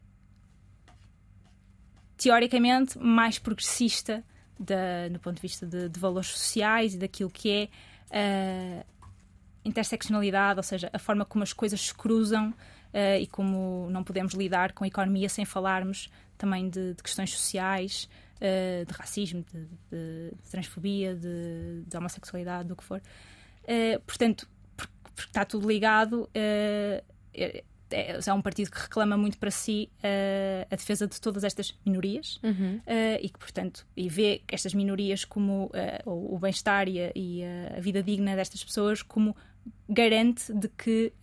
[2.17, 4.23] teoricamente mais progressista
[4.59, 7.69] do ponto de vista de, de, valores sociais e daquilo que
[8.11, 8.85] é a
[9.63, 14.33] interseccionalidade, ou seja, a forma como as coisas se cruzam uh, e como não podemos
[14.33, 19.65] lidar com a economia sem falarmos também de, de questões sociais, uh, de racismo, de,
[19.91, 23.01] de transfobia, de, homossexualidade, do que for.
[23.63, 26.29] Uh, portanto, porque, porque, está tudo ligado
[27.91, 31.77] é, é um partido que reclama muito para si uh, a defesa de todas estas
[31.85, 32.77] minorias uhum.
[32.77, 37.11] uh, e que, portanto, e vê estas minorias como uh, o, o bem-estar e, a,
[37.15, 37.43] e
[37.75, 39.35] a, vida digna destas pessoas como
[39.87, 41.13] garante de que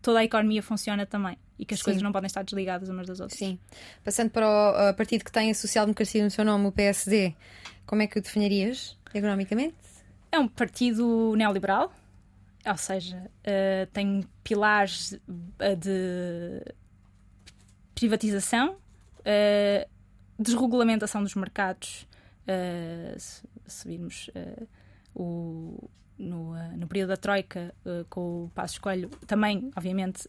[0.00, 1.84] toda a economia funciona também e que as Sim.
[1.84, 3.38] coisas não podem estar desligadas umas das outras.
[3.38, 3.58] Sim.
[4.04, 7.34] Passando para o partido que tem a social-democracia no seu nome, o PSD,
[7.86, 9.74] como é que o definirias economicamente?
[10.30, 11.92] É um partido neoliberal
[12.66, 16.64] ou seja, uh, tem pilares uh, de
[17.94, 18.76] privatização,
[19.20, 19.88] uh,
[20.38, 22.06] desregulamentação dos mercados.
[23.18, 24.28] se, se virmos
[25.14, 25.88] o,
[26.18, 27.72] no, no, período da Troika,
[28.10, 30.28] com o Passo Escolho, também, obviamente,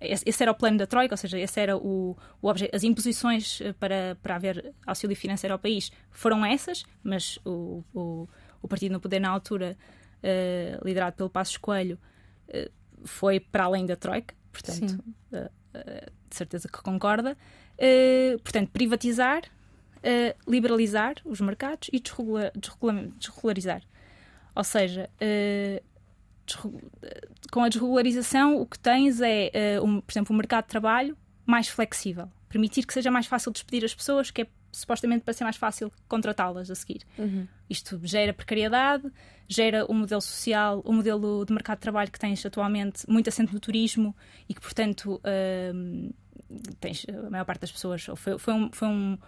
[0.00, 4.16] esse, era o plano da Troika, ou seja, esse era o, o as imposições para,
[4.20, 8.28] para haver auxílio financeiro ao país foram essas, mas o, o,
[8.60, 9.76] o partido no poder na altura
[10.22, 11.98] uh, liderado pelo Passos Coelho,
[12.48, 12.70] uh,
[13.04, 15.02] foi para além da Troika, portanto,
[15.32, 15.50] uh,
[16.28, 17.36] de certeza que concorda.
[18.42, 19.42] portanto, privatizar,
[20.46, 22.52] liberalizar os mercados e desregular,
[23.18, 23.82] desregularizar.
[24.54, 25.08] Ou seja,
[27.50, 31.16] com a desregularização, o que tens é, um, por exemplo, um mercado de trabalho
[31.46, 32.30] mais flexível.
[32.48, 35.92] Permitir que seja mais fácil despedir as pessoas, que é supostamente para ser mais fácil
[36.08, 37.02] contratá-las a seguir.
[37.18, 37.46] Uhum.
[37.68, 39.12] Isto gera precariedade,
[39.46, 43.52] gera um modelo social, um modelo de mercado de trabalho que tens atualmente muito assente
[43.52, 44.16] no turismo
[44.48, 46.14] e que, portanto, uh,
[46.80, 48.06] tens a maior parte das pessoas.
[48.16, 49.18] Foi, foi, um, foi um,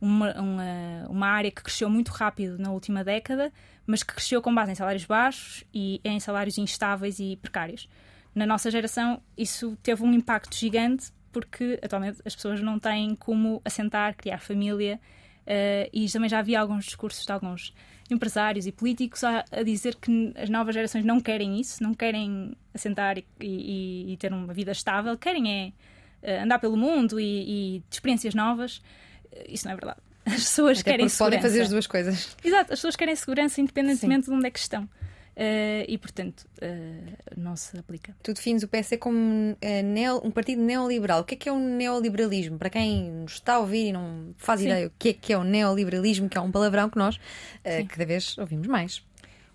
[0.00, 3.52] uma, uma, uma, área que cresceu muito rápido na última década,
[3.86, 7.88] mas que cresceu com base em salários baixos e em salários instáveis e precários.
[8.34, 13.62] Na nossa geração, isso teve um impacto gigante porque atualmente as pessoas não têm como
[13.64, 15.00] assentar, criar família.
[15.46, 17.72] Uh, e também já havia alguns discursos de alguns
[18.10, 22.54] empresários e políticos a, a, dizer que as novas gerações não querem isso, não querem
[22.74, 25.72] assentar e, e, e ter uma vida estável, querem
[26.22, 28.78] é uh, andar pelo mundo e, e de experiências novas.
[29.32, 30.00] Uh, isso não é verdade.
[30.26, 31.24] As pessoas Até querem segurança.
[31.24, 32.36] podem fazer as duas coisas.
[32.44, 34.32] Exato, as pessoas querem segurança independentemente Sim.
[34.32, 34.88] de onde é que estão.
[35.38, 38.12] Uh, e, portanto, uh, não se aplica.
[38.24, 41.20] Tu defines o PSD como neo, um partido neoliberal.
[41.20, 42.58] O que é que é o neoliberalismo?
[42.58, 44.66] Para quem nos está a ouvir e não faz Sim.
[44.66, 47.20] ideia o que é que é o neoliberalismo, que é um palavrão que nós
[47.62, 49.06] cada vez ouvimos mais.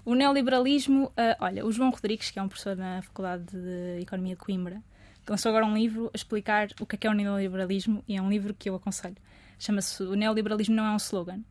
[0.06, 4.40] O neoliberalismo, olha, o João Rodrigues, que é um professor na Faculdade de Economia de
[4.40, 4.82] Coimbra,
[5.28, 8.22] lançou agora um livro a explicar o que é, que é o neoliberalismo e é
[8.22, 9.18] um livro que eu aconselho.
[9.60, 11.42] Chama-se O Neoliberalismo Não é um Slogan.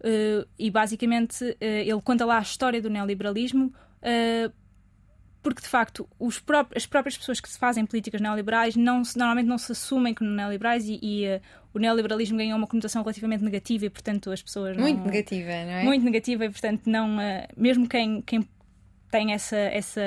[0.00, 3.72] Uh, e basicamente uh, ele conta lá a história do neoliberalismo
[4.02, 4.52] uh,
[5.42, 9.16] porque de facto os pró as próprias pessoas que se fazem políticas neoliberais não se,
[9.16, 11.40] normalmente não se assumem como neoliberais e, e uh,
[11.72, 15.72] o neoliberalismo ganhou uma conotação relativamente negativa e portanto as pessoas muito não, negativa não
[15.72, 18.46] é muito negativa e portanto não uh, mesmo quem, quem
[19.10, 20.02] tem essa, essa,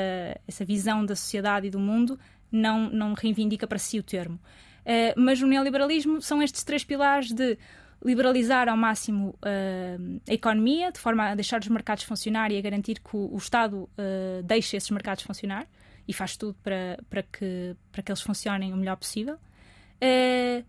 [0.47, 2.19] essa visão da sociedade e do mundo
[2.51, 4.35] não, não reivindica para si o termo.
[4.81, 7.57] Uh, mas o neoliberalismo são estes três pilares de
[8.03, 12.61] liberalizar ao máximo uh, a economia, de forma a deixar os mercados funcionar e a
[12.61, 15.67] garantir que o, o Estado uh, deixe esses mercados funcionar
[16.07, 19.35] e faz tudo para, para, que, para que eles funcionem o melhor possível.
[19.35, 20.63] Uh,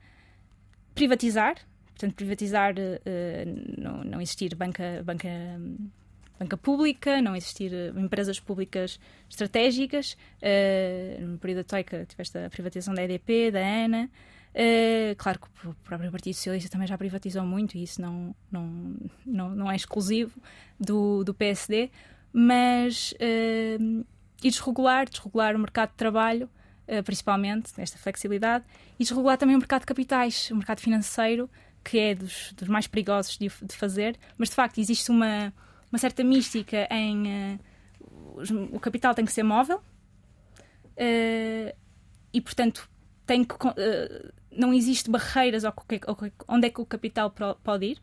[0.95, 1.55] privatizar,
[1.95, 2.75] portanto, privatizar,
[3.79, 5.29] não, não existir banca, banca,
[6.39, 10.17] banca pública, não existir empresas públicas estratégicas.
[11.21, 14.11] no período da Troika tiveste a privatização da EDP, da ANA.
[14.51, 18.97] Uh, claro que o próprio Partido Socialista também já privatizou muito e isso não, não,
[19.25, 20.41] não, não é exclusivo
[20.79, 21.91] do, do PSD,
[22.33, 24.07] mas uh,
[24.43, 26.51] e desregular, desregular o mercado de trabalho,
[26.89, 28.65] uh, principalmente, esta flexibilidade,
[28.99, 31.49] e desregular também o mercado de capitais, o mercado financeiro,
[31.85, 35.53] que é dos, dos mais perigosos de, de, fazer, mas de facto existe uma,
[35.91, 37.59] uma certa mística em
[38.73, 39.83] o capital tem que ser móvel
[42.33, 42.89] e, portanto,
[43.27, 43.55] tem que
[44.51, 45.75] não existe barreiras ao
[46.07, 47.33] ao, onde é que o capital
[47.63, 47.99] pode ir.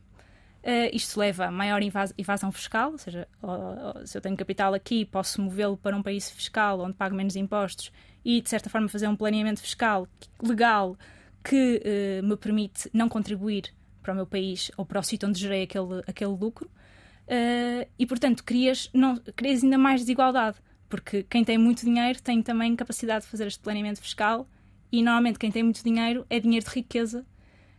[0.64, 1.82] Uh, isto leva a maior
[2.18, 6.04] evasão fiscal, ou seja, ou, ou, se eu tenho capital aqui, posso movê-lo para um
[6.04, 7.92] país fiscal onde pago menos impostos
[8.26, 10.08] e, de certa forma, fazer um planeamento fiscal
[10.44, 10.98] legal
[11.44, 15.40] que uh, me permite não contribuir para o meu país ou para o sítio onde
[15.40, 16.70] gerei aquele, aquele lucro.
[17.28, 20.58] Uh, e, portanto, crias, não, crias ainda mais desigualdade,
[20.90, 24.48] porque quem tem muito dinheiro tem também capacidade de fazer este planeamento fiscal
[24.92, 27.26] e normalmente quem tem muito dinheiro é dinheiro de riqueza,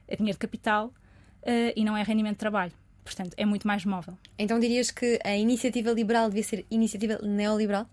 [0.07, 2.73] é dinheiro de capital uh, e não é rendimento de trabalho.
[3.05, 4.19] Portanto, é muito mais móvel.
[4.39, 7.89] Então dirias que a iniciativa liberal devia ser iniciativa neoliberal?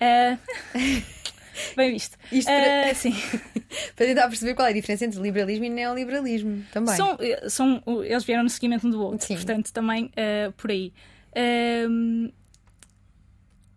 [0.00, 0.38] Uh...
[1.76, 2.16] Bem visto.
[2.30, 2.92] Isto para...
[2.92, 3.12] Uh, sim.
[3.96, 6.94] para tentar perceber qual é a diferença entre liberalismo e neoliberalismo também.
[6.94, 7.18] São,
[7.48, 9.34] são, eles vieram no seguimento um do outro, sim.
[9.34, 10.92] portanto, também uh, por aí.
[11.32, 12.32] Uh,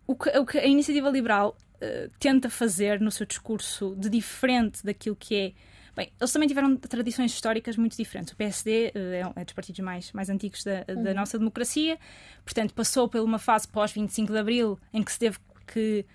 [0.06, 4.84] o, que, o que a iniciativa liberal eh, tenta fazer no seu discurso de diferente
[4.84, 5.52] daquilo que é.
[5.96, 8.32] Bem, eles também tiveram tradições históricas muito diferentes.
[8.32, 11.02] O PSD uh, é, um, é dos partidos mais, mais antigos da, uhum.
[11.02, 11.98] da nossa democracia,
[12.44, 16.06] portanto, passou por uma fase pós-25 de Abril em que se teve que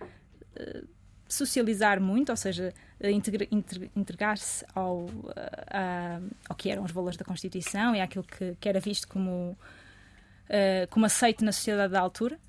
[0.57, 0.87] uh,
[1.27, 2.73] socializar muito, ou seja,
[3.93, 5.07] entregar-se ao,
[6.47, 9.57] ao que eram os valores da Constituição e àquilo que, que era visto como,
[10.89, 12.39] como aceito na sociedade da altura.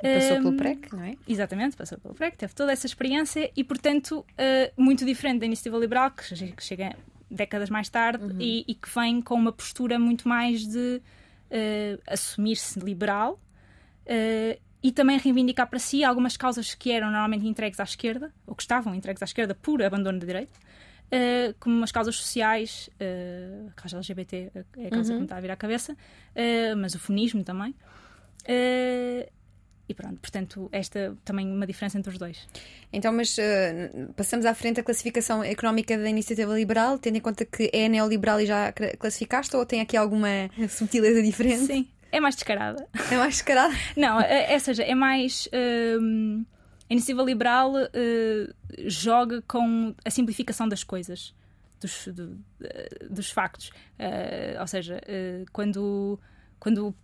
[0.00, 1.16] Passou um, pelo PREC, não é?
[1.26, 5.76] Exatamente, passou pelo PREC, teve toda essa experiência e, portanto, uh, muito diferente da iniciativa
[5.76, 6.94] liberal, que, que chega
[7.30, 8.36] décadas mais tarde uhum.
[8.40, 11.02] e, e, que vem com uma postura muito mais de
[11.50, 13.40] uh, assumir-se liberal
[14.06, 18.54] uh, e também reivindicar para si algumas causas que eram normalmente entregues à esquerda, ou
[18.54, 20.58] que estavam entregues à esquerda por abandono da direita.
[21.08, 25.16] Uh, como as causas sociais, uh, a causa LGBT é a causa uhum.
[25.16, 25.96] que me está a vir à cabeça,
[26.76, 27.74] mas o feminismo também.
[28.44, 29.28] Uh,
[29.88, 32.46] e pronto, portanto, esta também uma diferença entre os dois.
[32.92, 37.44] Então, mas uh, passamos à frente a classificação económica da iniciativa liberal, tendo em conta
[37.46, 40.28] que é neoliberal e já classificaste, ou tem aqui alguma
[40.68, 41.64] subtileza diferente?
[41.64, 42.86] Sim, é mais descarada.
[43.10, 43.74] É mais descarada?
[43.96, 45.46] Não, é, é seja, é mais.
[45.46, 46.44] Uh,
[46.90, 48.54] a iniciativa liberal uh,
[48.86, 51.34] joga com a simplificação das coisas,
[51.80, 52.38] dos, do,
[53.10, 53.70] dos factos.
[54.58, 55.00] ou seja,
[55.52, 56.18] quando,
[56.58, 56.94] quando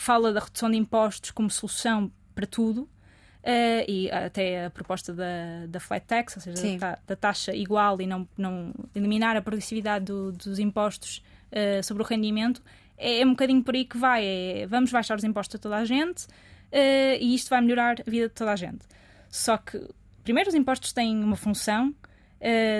[0.00, 2.88] fala da redução de impostos como solução para tudo.
[3.42, 7.98] Uh, e até a proposta da, da flat tax, ou seja, da, da, taxa igual
[7.98, 12.62] e não, não eliminar a progressividade do, dos impostos uh, sobre o rendimento,
[12.98, 14.24] é, é, um bocadinho por aí que vai.
[14.26, 18.10] É, vamos baixar os impostos a toda a gente uh, e isto vai melhorar a
[18.10, 18.84] vida de toda a gente.
[19.30, 19.88] Só que,
[20.22, 21.94] primeiro, os impostos têm uma função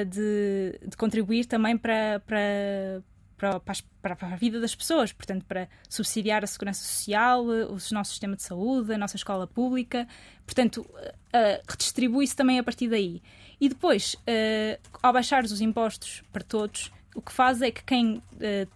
[0.09, 3.03] de, de, contribuir também para, para,
[3.41, 3.59] para,
[4.03, 8.37] para, para, a vida das pessoas, portanto, para subsidiar a segurança social, o nosso sistema
[8.37, 10.07] de saúde, a nossa escola pública.
[10.45, 13.23] Portanto, uh, redistribui-se também a partir daí.
[13.59, 18.17] E depois, uh, ao baixar os impostos para todos, o que faz é que quem
[18.17, 18.23] uh,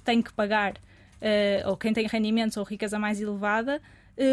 [0.03, 0.75] tem que pagar,
[1.65, 3.81] ou quem tem rendimentos ou riqueza mais elevada,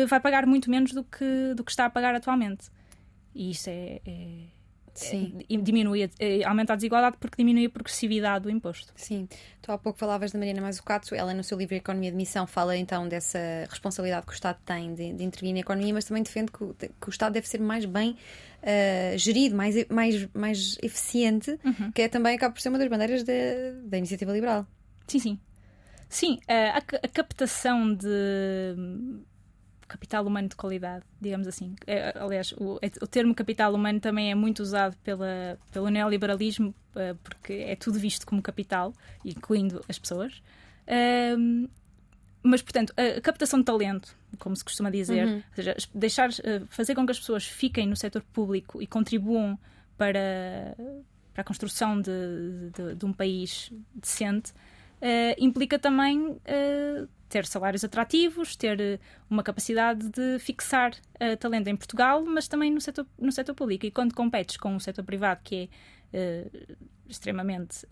[0.10, 2.70] vai pagar muito menos do que, do que está a pagar atualmente.
[3.34, 4.44] E isso é, é
[4.94, 5.40] Sim.
[5.50, 8.94] Eh, diminui, eh, aumenta a desigualdade porque diminui a progressividade do imposto.
[8.96, 9.28] Sim.
[9.62, 12.76] Tu há pouco falavas da Mariana Mazzucato, ela no seu livro Economia de Missão fala
[12.76, 13.40] então dessa
[13.70, 16.74] responsabilidade que o Estado tem de, de intervir na economia, mas também defende que o,
[16.74, 21.92] que o Estado deve ser mais bem uh, gerido, mais, mais, mais eficiente, uhum.
[21.92, 23.34] que é também acaba por ser uma das bandeiras da,
[23.86, 24.66] da iniciativa liberal.
[25.08, 25.40] Sim, sim.
[26.10, 28.76] Sim, a, a captação de
[29.92, 31.76] capital humano de qualidade, digamos assim.
[31.86, 36.74] É, aliás, o, é, o, termo capital humano também é muito usado pela, pelo neoliberalismo,
[36.96, 38.94] uh, porque é tudo visto como capital,
[39.26, 40.42] incluindo as pessoas.
[40.88, 41.70] Uh,
[42.44, 45.36] mas, portanto, a captação de talento, como se costuma dizer, uhum.
[45.36, 49.60] ou seja, deixar, uh, fazer com que as pessoas fiquem no setor público e contribuam
[49.98, 50.76] para,
[51.34, 57.84] para a construção de, de, de um país decente, uh, implica também uh, ter salários
[57.84, 60.94] atrativos, ter uma capacidade de fixar
[61.40, 63.86] talento em Portugal, mas também no setor, no setor público.
[63.86, 65.70] E quando competes com o setor privado, que
[66.14, 66.46] é
[67.08, 67.88] extremamente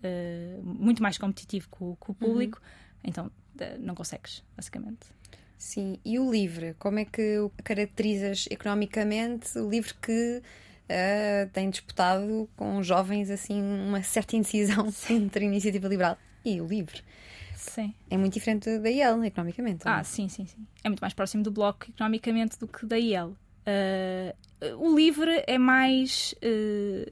[0.62, 3.00] muito mais competitivo que o, que o público, uhum.
[3.04, 3.30] então
[3.80, 5.06] não consegues, basicamente.
[5.60, 6.74] Sim, e o livre?
[6.78, 9.58] Como é que o caracterizas economicamente?
[9.58, 10.42] O livre que
[10.90, 16.66] uh, tem disputado com jovens assim uma certa indecisão entre a iniciativa liberal e o
[16.66, 17.02] livre.
[17.60, 17.94] Sim.
[18.08, 19.82] É muito diferente da IEL, economicamente.
[19.84, 20.66] Ah, sim, sim, sim.
[20.82, 23.36] É muito mais próximo do Bloco economicamente do que da IEL.
[23.60, 26.34] Uh, o LIVRE é mais.
[26.42, 27.10] Uh,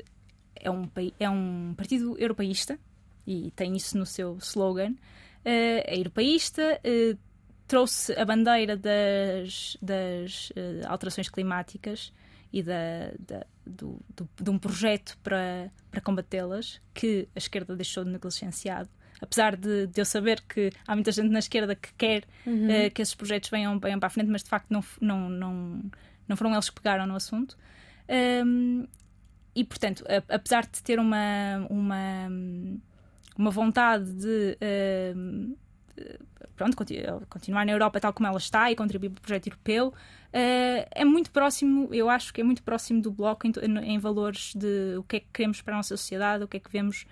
[0.56, 0.88] é, um,
[1.20, 2.78] é um partido europeísta
[3.26, 4.96] e tem isso no seu slogan uh,
[5.44, 6.80] é europeísta,
[7.68, 10.50] trouxe a bandeira das, das
[10.88, 12.12] alterações climáticas
[12.52, 18.04] e da, da do, do, de um projeto para, para combatê-las, que a esquerda deixou
[18.04, 18.88] de negligenciado.
[19.20, 22.66] Apesar de, de, eu saber que há muita gente na esquerda que quer uhum.
[22.66, 25.82] uh, que esses projetos venham, venham para a frente, mas de facto não, não, não,
[26.28, 27.56] não foram eles que pegaram no assunto.
[28.44, 28.86] Um,
[29.54, 32.30] e portanto, a, apesar de ter uma, uma
[33.38, 35.56] uma vontade de, uh,
[36.56, 36.76] pronto,
[37.28, 41.04] continuar na Europa tal como ela está e contribuir para o projeto europeu, uh, é
[41.04, 43.52] muito próximo, eu acho que é muito próximo do Bloco em,
[43.84, 46.60] em, valores de o que é que queremos para a nossa sociedade, o que é
[46.60, 47.06] que vemos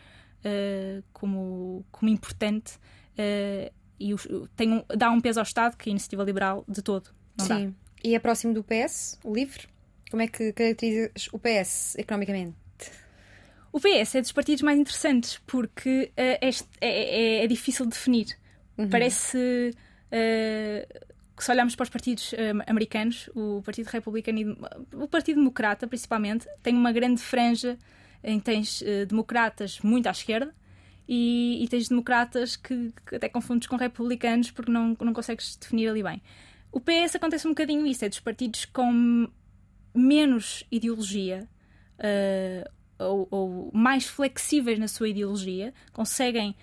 [0.46, 2.78] uh, como, como importante
[3.98, 4.14] e
[4.54, 7.66] tem um, dá um peso ao Estado que a iniciativa liberal de todo não Sim.
[7.68, 7.72] Dá.
[8.04, 9.66] E é próximo do PS, o LIVRE?
[10.10, 12.54] Como é que caracterizas o PS economicamente?
[13.72, 18.38] O PS é dos partidos mais interessantes porque uh, é, é, é, difícil de definir.
[18.78, 18.88] Uhum.
[18.88, 21.04] Parece uh,
[21.36, 22.36] que se olharmos para os partidos uh,
[22.66, 24.56] americanos, o Partido Republicano e
[24.94, 27.76] o Partido Democrata, principalmente, tem uma grande franja
[28.22, 30.54] em tens democratas muito à esquerda
[31.08, 35.88] e, e tens democratas que, que, até confundes com republicanos porque não, não consegues definir
[35.88, 36.20] ali bem.
[36.72, 39.28] O PS acontece um bocadinho isso, é dos partidos com
[39.94, 41.48] menos ideologia,
[41.98, 46.54] uh, ou, ou, mais flexíveis na sua ideologia, conseguem,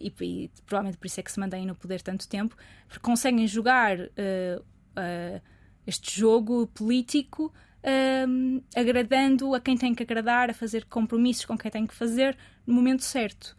[0.00, 2.56] e, e, provavelmente por isso é que se mantêm no poder tanto tempo,
[2.86, 5.40] porque conseguem jogar uh, uh,
[5.86, 7.52] este jogo político
[7.84, 12.36] uh, agradando a quem tem que agradar, a fazer compromissos com quem tem que fazer
[12.66, 13.56] no momento certo.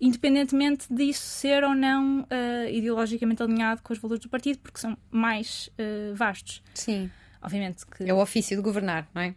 [0.00, 2.26] Independentemente disso ser ou não
[2.70, 5.70] ideologicamente alinhado com os valores do partido, porque são mais
[6.14, 6.62] vastos.
[6.74, 7.10] Sim.
[7.40, 8.04] Obviamente que.
[8.04, 9.34] É o ofício de governar, não é?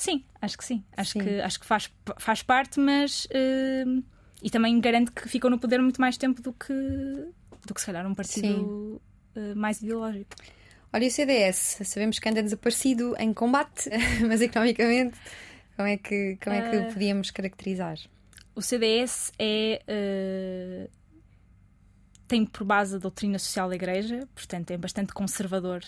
[0.00, 0.82] Sim, acho que sim.
[0.96, 1.18] Acho sim.
[1.18, 3.26] que, acho que faz, faz parte, mas.
[3.26, 4.02] Uh,
[4.42, 6.72] e também garante que ficam no poder muito mais tempo do que,
[7.66, 9.02] do que se calhar um partido
[9.36, 10.30] uh, mais ideológico.
[10.92, 13.88] Olha, o CDS, sabemos que anda desaparecido em combate,
[14.26, 15.16] mas economicamente,
[15.76, 17.96] como é que, como é que uh, podíamos caracterizar?
[18.54, 19.80] O CDS é.
[19.88, 20.90] Uh,
[22.26, 25.82] tem por base a doutrina social da Igreja, portanto é bastante conservador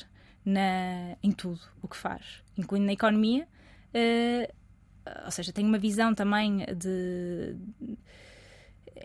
[0.44, 3.46] na, em tudo o que faz, incluindo na economia.
[3.94, 4.52] Uh,
[5.24, 7.56] ou seja, tem uma visão também de.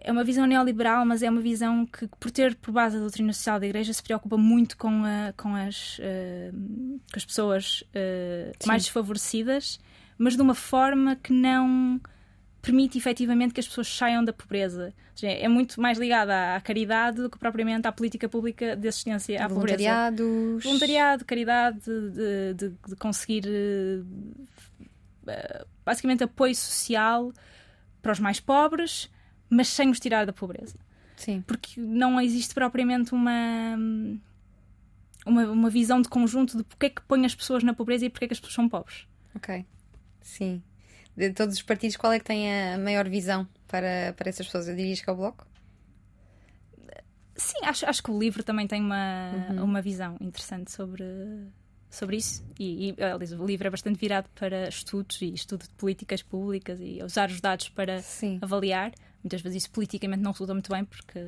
[0.02, 3.32] É uma visão neoliberal, mas é uma visão que, por ter por base a doutrina
[3.34, 6.54] social da Igreja, se preocupa muito com, a, com, as, uh,
[7.12, 9.80] com as pessoas uh, mais desfavorecidas,
[10.18, 12.00] mas de uma forma que não
[12.62, 14.94] permite efetivamente que as pessoas saiam da pobreza.
[15.16, 19.44] Seja, é muito mais ligada à caridade do que propriamente à política pública de assistência
[19.44, 19.78] à pobreza.
[20.64, 23.44] Voluntariado, caridade, de, de, de conseguir
[25.28, 27.32] eh, basicamente apoio social
[28.02, 29.10] para os mais pobres,
[29.50, 30.76] mas sem os tirar da pobreza.
[31.16, 31.44] Sim.
[31.46, 33.76] Porque não existe propriamente uma,
[35.26, 38.10] uma, uma visão de conjunto de porque é que põe as pessoas na pobreza e
[38.10, 39.08] porque é que as pessoas são pobres.
[39.36, 39.66] Ok.
[40.22, 40.62] Sim.
[41.16, 44.68] De todos os partidos, qual é que tem a maior visão para, para essas pessoas?
[44.68, 45.48] Eu diria que é o Bloco?
[47.36, 49.64] Sim, acho, acho que o livro também tem uma, uhum.
[49.64, 51.04] uma visão interessante sobre,
[51.90, 52.44] sobre isso.
[52.60, 56.80] E, e aliás, o livro é bastante virado para estudos e estudo de políticas públicas
[56.82, 58.40] e usar os dados para Sim.
[58.42, 58.92] avaliar.
[59.24, 61.20] Muitas vezes isso politicamente não resulta muito bem porque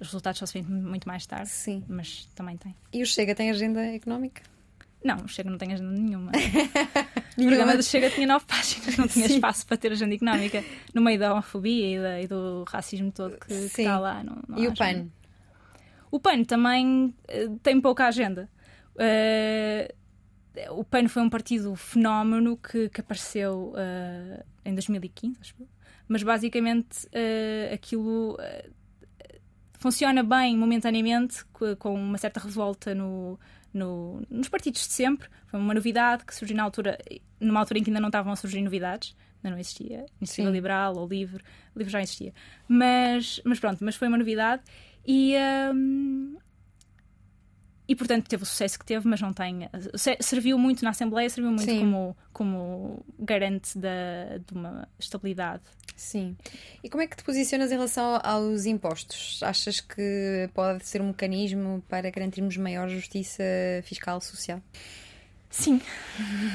[0.00, 1.48] os resultados só se veem muito mais tarde.
[1.48, 1.84] Sim.
[1.88, 2.74] Mas também tem.
[2.92, 4.42] E o Chega tem agenda económica?
[5.04, 6.32] Não, o Chega não tem agenda nenhuma.
[7.38, 9.34] o programa do Chega tinha nove páginas, não tinha Sim.
[9.34, 10.64] espaço para ter agenda económica
[10.94, 14.24] no meio da homofobia e, da, e do racismo todo que, que está lá.
[14.24, 15.06] Não, não e o PAN?
[16.10, 18.48] O PAN também uh, tem pouca agenda
[18.96, 19.92] Uh,
[20.70, 25.62] o PAN foi um partido fenómeno que, que apareceu uh, em 2015, acho que
[26.08, 28.36] mas basicamente uh, aquilo
[29.78, 31.44] funciona bem momentaneamente,
[31.78, 33.38] com uma certa revolta no,
[33.72, 35.28] no, nos partidos de sempre.
[35.46, 36.98] Foi uma novidade que surgiu na altura,
[37.38, 40.52] numa altura em que ainda não estavam a surgir novidades, ainda não existia iniciativa Sim.
[40.52, 41.42] liberal ou livre,
[41.74, 42.32] o livro já existia.
[42.66, 44.62] Mas, mas pronto, mas foi uma novidade
[45.06, 45.34] e.
[45.72, 46.36] Um,
[47.88, 49.68] e portanto teve o sucesso que teve, mas não tem.
[50.20, 55.62] Serviu muito na Assembleia, serviu muito como, como garante da, de uma estabilidade.
[55.94, 56.36] Sim.
[56.84, 59.40] E como é que te posicionas em relação aos impostos?
[59.42, 63.42] Achas que pode ser um mecanismo para garantirmos maior justiça
[63.82, 64.60] fiscal social?
[65.48, 65.80] Sim.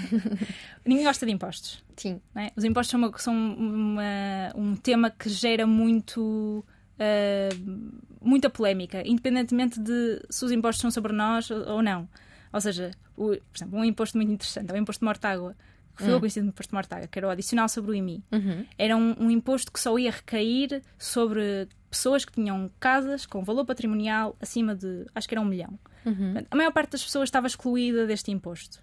[0.86, 1.84] Ninguém gosta de impostos.
[1.98, 2.22] Sim.
[2.36, 2.52] É?
[2.56, 6.64] Os impostos são, uma, são uma, um tema que gera muito.
[7.02, 12.08] Uh, muita polémica, independentemente de se os impostos são sobre nós ou não.
[12.54, 15.56] Ou seja, o, por exemplo, um imposto muito interessante é o imposto de morta-água
[15.96, 16.18] que foi hum.
[16.18, 18.24] o conhecido imposto de morta-água, que era o adicional sobre o IMI.
[18.32, 18.66] Uhum.
[18.78, 23.66] Era um, um, imposto que só ia recair sobre pessoas que tinham casas com valor
[23.66, 25.78] patrimonial acima de, acho que era um milhão.
[26.06, 26.36] Uhum.
[26.50, 28.82] A maior parte das pessoas estava excluída deste imposto.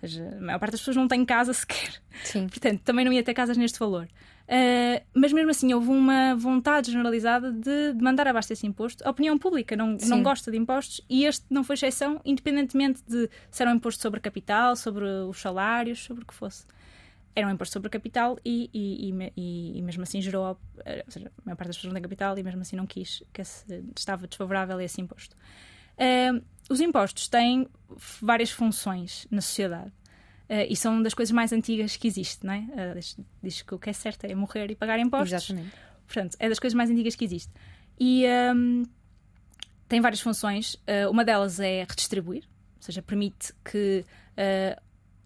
[0.00, 2.00] Seja, a maior parte das pessoas não tem casa sequer.
[2.24, 2.48] Sim.
[2.48, 4.08] Portanto, também não ia ter casas neste valor.
[4.48, 9.06] Uh, mas mesmo assim, houve uma vontade generalizada de, de mandar abaixo desse imposto.
[9.06, 13.28] A opinião pública não, não gosta de impostos e este não foi exceção, independentemente de
[13.50, 16.64] se era um imposto sobre capital, sobre os salários, sobre o que fosse.
[17.36, 20.44] Era um imposto sobre capital e, e, e, e mesmo assim gerou.
[20.46, 20.58] Ou
[21.12, 23.42] seja, a maior parte das pessoas não tem capital e mesmo assim não quis, que
[23.42, 25.36] esse, estava desfavorável a esse imposto.
[25.98, 27.68] Uh, os impostos têm
[28.22, 29.92] várias funções na sociedade.
[30.48, 32.60] Uh, e são das coisas mais antigas que existe, não é?
[32.60, 35.50] Uh, diz, que o que é certo é morrer e pagar impostos.
[35.50, 35.76] Exatamente.
[36.06, 37.52] Portanto, é das coisas mais antigas que existe.
[38.00, 38.24] E
[38.54, 38.84] um,
[39.86, 40.74] tem várias funções.
[40.74, 42.44] Uh, uma delas é redistribuir,
[42.76, 44.04] ou seja, permite que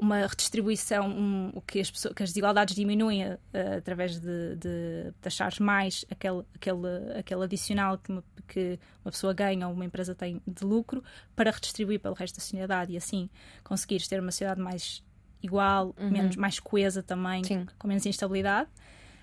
[0.03, 3.39] uma redistribuição, um, que, as pessoas, que as desigualdades diminuem uh,
[3.79, 9.68] através de, de taxar mais aquele, aquele, aquele adicional que uma, que uma pessoa ganha
[9.68, 11.05] ou uma empresa tem de lucro
[11.37, 13.31] para redistribuir pelo resto da sociedade e assim
[13.62, 15.05] conseguires ter uma sociedade mais
[15.43, 16.11] igual, uhum.
[16.11, 17.66] menos, mais coesa também, Sim.
[17.78, 18.68] com menos instabilidade.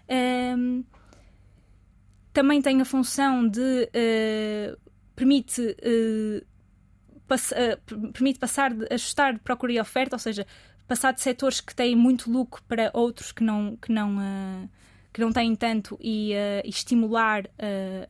[0.09, 0.84] Um,
[2.34, 3.59] também tem a função de
[3.89, 4.78] uh,
[5.15, 6.45] permite uh,
[7.28, 10.45] pass uh, permite passar de ajustar de procura e oferta, ou seja,
[10.88, 14.70] passar de setores que têm muito lucro para outros que não, que não,
[15.13, 17.47] que não têm tanto e, e estimular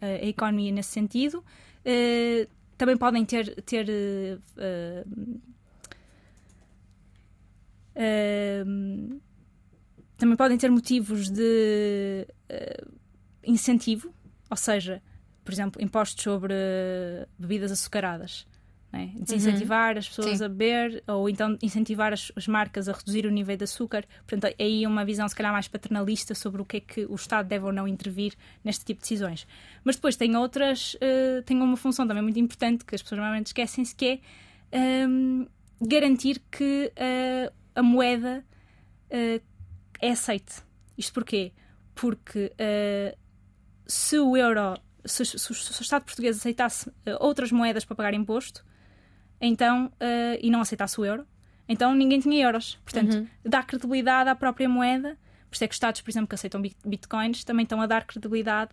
[0.01, 1.43] a economia nesse sentido.
[2.77, 3.85] também podem ter, ter
[10.17, 12.27] também podem ter motivos de
[13.43, 14.13] incentivo,
[14.49, 15.01] ou seja,
[15.43, 16.53] por exemplo, impostos sobre
[17.37, 18.47] bebidas açucaradas.
[18.91, 19.05] É?
[19.19, 19.99] Desincentivar uhum.
[19.99, 20.45] as pessoas Sim.
[20.45, 24.03] a beber ou então incentivar as, as, marcas a reduzir o nível de açúcar.
[24.27, 27.47] Portanto, aí uma visão se calhar mais paternalista sobre o que é que o Estado
[27.47, 28.33] deve ou não intervir
[28.63, 29.45] neste tipo de decisões.
[29.83, 33.47] Mas depois tem outras, uh, tem uma função também muito importante que as pessoas normalmente
[33.47, 34.21] esquecem-se que
[34.71, 35.45] é um,
[35.79, 38.43] garantir que uh, a moeda
[39.11, 39.41] uh,
[40.01, 40.63] é aceite.
[40.97, 41.53] Isto porquê?
[41.95, 42.53] Porque
[43.85, 48.13] se o euro se, se, se, o Estado português aceitasse uh, outras moedas para pagar
[48.13, 48.65] imposto,
[49.39, 51.25] então, uh, e não aceitasse o euro,
[51.67, 52.77] então ninguém tinha euros.
[52.83, 53.27] Portanto, uhum.
[53.43, 55.17] dá credibilidade à própria moeda.
[55.49, 58.71] Por isso é que Estados, por exemplo, que aceitam bitcoins, também estão a dar credibilidade,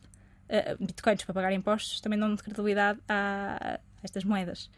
[0.48, 4.70] uh, bitcoins para pagar impostos, também dão credibilidade a, a estas moedas.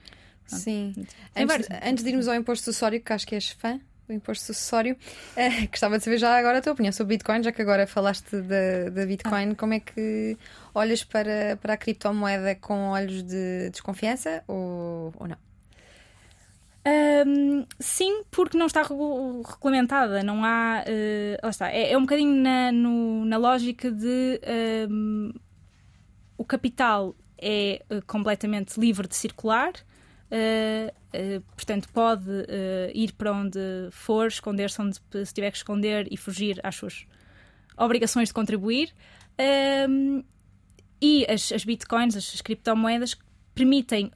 [0.47, 0.63] Pronto.
[0.63, 0.95] Sim.
[1.37, 4.95] Antes, antes, de irmos ao imposto sucessório, que acho que és fã do imposto sucessório,
[4.95, 8.41] uh, gostava de saber já agora a tua opinião sobre Bitcoin, já que agora falaste
[8.91, 9.55] da Bitcoin, ah.
[9.55, 10.37] como é que
[10.75, 15.37] olhas para, para a criptomoeda com olhos de desconfiança ou, ou não?
[17.27, 20.85] Um, sim, porque não está regulamentada, não há.
[20.87, 24.41] Uh, lá está, é, é um bocadinho na, no, na lógica de
[24.89, 25.33] um,
[26.39, 30.95] o capital é uh, completamente livre de circular, uh,
[31.57, 32.31] portanto, pode
[32.95, 33.59] ir para onde
[33.91, 37.07] for, esconder-se onde se tiver que esconder e fugir às suas
[37.77, 38.93] obrigações de contribuir.
[39.89, 40.23] Um,
[41.01, 43.17] e as, as bitcoins, as, as criptomoedas,
[43.55, 44.11] permitem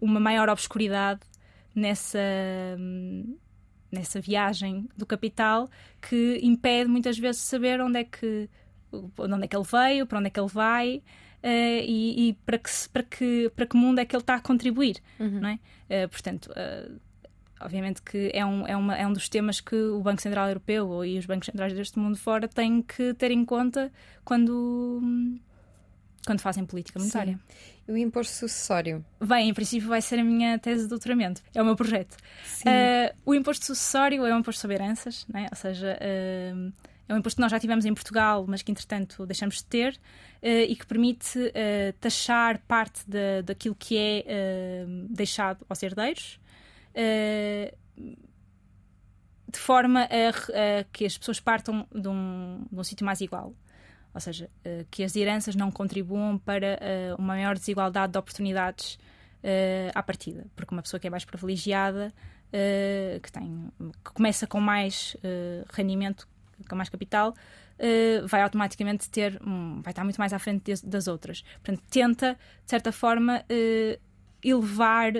[0.00, 1.20] uma maior obscuridade
[1.74, 2.18] nessa,
[3.90, 5.68] nessa viagem do capital
[6.00, 8.48] que impede muitas vezes saber onde é que,
[8.92, 11.02] onde é que ele veio, para onde é que ele vai.
[11.42, 14.40] Uh, e, e, para, que, para, que, para que mundo é que ele está a
[14.40, 15.40] contribuir, uhum.
[15.40, 15.58] não é?
[16.04, 17.00] Uh, portanto, uh,
[17.60, 21.04] obviamente que é um, é, uma, é um dos temas que o Banco Central Europeu
[21.04, 23.92] e os bancos centrais deste mundo fora têm que ter em conta
[24.24, 25.00] quando,
[26.26, 27.38] quando fazem política monetária.
[27.86, 29.04] E o imposto sucessório?
[29.20, 32.16] Bem, em princípio vai ser a minha tese de doutoramento, é o meu projeto.
[32.60, 35.48] Uh, o imposto sucessório é um imposto sobre heranças, né?
[35.50, 36.72] ou seja, uh,
[37.10, 39.94] é um imposto que nós já tivemos em Portugal, mas que entretanto deixamos de ter,
[39.94, 41.52] uh, e que permite
[42.00, 46.40] taxar parte de, daquilo que é deixado aos herdeiros
[49.50, 53.54] de forma a, a, que as pessoas partam de um, um sítio mais igual.
[54.14, 58.94] Ou seja, uh, que as heranças não contribuam para uh, uma maior desigualdade de oportunidades
[59.44, 60.46] uh, à partida.
[60.54, 62.12] Porque uma pessoa que é mais privilegiada,
[63.22, 63.70] que, tem,
[64.04, 65.16] que começa com mais
[65.72, 66.26] rendimento,
[66.74, 67.34] mais capital,
[68.28, 71.42] vai automaticamente ter, um, vai estar muito mais à frente de, das outras.
[71.62, 73.42] Portanto, tenta, de certa forma,
[74.42, 75.12] elevar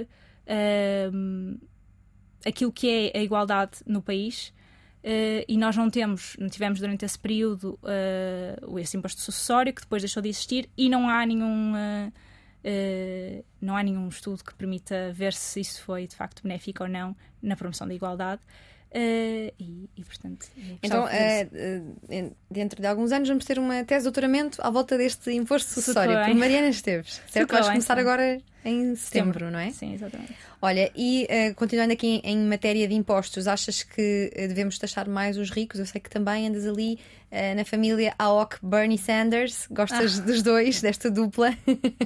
[2.47, 4.53] aquilo que é a igualdade no país.
[5.03, 9.81] Uh, e nós não temos, não tivemos durante esse período uh, esse imposto sucessório que
[9.81, 12.13] depois deixou de existir e não há nenhum uh,
[13.63, 17.17] não há nenhum estudo que permita ver se isso foi de facto benéfico ou não
[17.41, 18.43] na promoção da igualdade.
[18.93, 20.47] Uh, e, e, portanto.
[20.83, 25.31] Então, uh, dentro de alguns anos, vamos ter uma tese de doutoramento à volta deste
[25.31, 27.21] imposto sucessório por Mariana Esteves.
[27.29, 27.53] Certo?
[27.53, 28.01] Vais começar sim.
[28.01, 29.71] agora em setembro, setembro, não é?
[29.71, 30.35] Sim, exatamente.
[30.61, 35.39] Olha, e uh, continuando aqui em, em, matéria de impostos, achas que devemos taxar mais
[35.39, 35.79] os ricos?
[35.79, 36.99] Eu sei que também andas ali
[37.57, 40.23] na família AOC Bernie Sanders, gostas ah.
[40.23, 41.57] dos dois, desta dupla.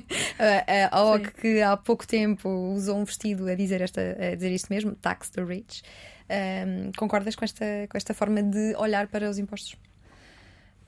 [0.39, 4.67] a AOC que há pouco tempo usou um vestido a dizer, esta, a dizer isto
[4.69, 5.83] mesmo, Tax the Rich.
[6.31, 9.77] Um, concordas com esta, com esta forma de olhar para os impostos?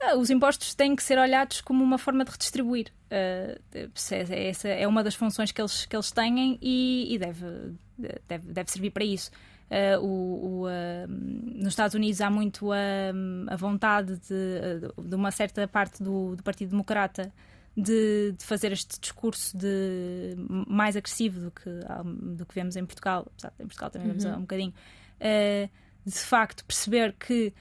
[0.01, 2.91] Ah, os impostos têm que ser olhados como uma forma de redistribuir.
[3.11, 3.89] Uh,
[4.31, 7.45] essa é uma das funções que eles, que eles têm e, e deve,
[8.27, 9.31] deve, deve servir para isso.
[9.69, 12.77] Uh, o, o, uh, nos Estados Unidos há muito a,
[13.47, 17.33] a vontade de, de, uma certa parte do, do Partido Democrata
[17.75, 20.35] de, de, fazer este discurso de
[20.67, 21.69] mais agressivo do que,
[22.35, 23.27] do que vemos em Portugal.
[23.33, 24.35] Apesar de em Portugal também vemos uhum.
[24.35, 24.73] um bocadinho
[26.05, 27.53] de facto perceber que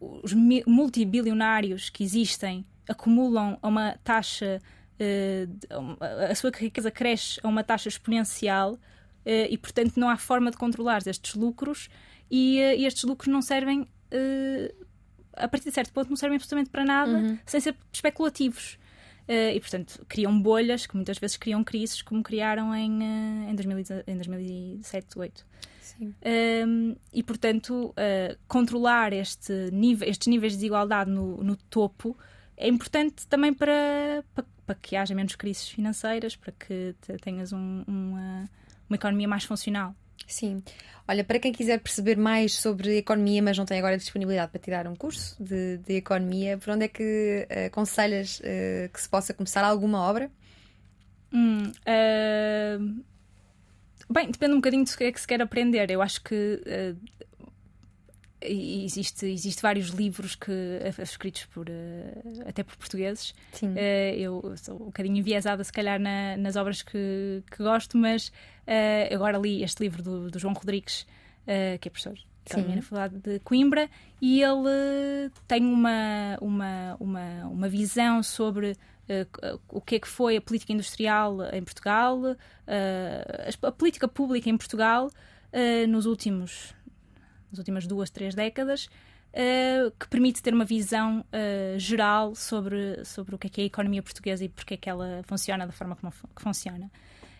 [0.00, 0.32] os
[0.66, 4.60] multibilionários que existem acumulam a uma taxa,
[4.98, 8.78] uh, a sua riqueza cresce a uma taxa exponencial uh,
[9.48, 11.88] e, portanto, não há forma de controlar estes lucros
[12.30, 13.86] e, estes lucros não servem,
[15.34, 17.38] a partir de certo ponto, não servem absolutamente para nada uhum.
[17.44, 18.78] sem ser especulativos.
[19.28, 23.54] Uh, e, portanto, criam bolhas que muitas vezes criam crises, como criaram em, uh, em,
[23.54, 25.46] 2017, em 2007, 2008.
[26.00, 32.16] Um, e, portanto, uh, controlar este nível, estes níveis de desigualdade no, no topo
[32.56, 37.84] é importante também para, para, para, que haja menos crises financeiras, para que tenhas um,
[37.86, 38.50] uma,
[38.88, 39.94] uma economia mais funcional.
[40.26, 40.62] Sim.
[41.06, 44.86] Olha, para quem quiser perceber mais sobre economia, mas não tem agora disponibilidade para tirar
[44.86, 49.34] um curso de, de economia, por onde é que uh, aconselhas uh, que se possa
[49.34, 50.30] começar alguma obra?
[51.32, 53.04] Hum, uh,
[54.12, 55.90] Bem, depende um bocadinho do que é que se quer aprender.
[55.90, 56.98] Eu acho que uh,
[58.42, 63.34] existe, existe vários livros que, uh, escritos por, uh, até por portugueses.
[63.52, 63.74] Sim.
[64.16, 68.30] eu sou um bocadinho enviesada, se calhar, na, nas obras que, que gosto, mas
[69.10, 71.06] agora li este livro do, do João Rodrigues,
[71.80, 73.88] que é professor também na Faculdade de Coimbra,
[74.20, 78.76] e ele tem uma, uma, uma, uma visão sobre
[79.22, 82.36] uh, o que é que foi a política industrial em Portugal, uh,
[83.66, 86.74] a política pública em Portugal uh, nos últimos
[87.50, 88.88] nas últimas duas, três décadas,
[90.00, 91.22] que permite ter uma visão
[91.76, 94.88] geral sobre, sobre o que é, que é a economia portuguesa e porque é que
[94.88, 96.90] ela funciona da forma como que funciona.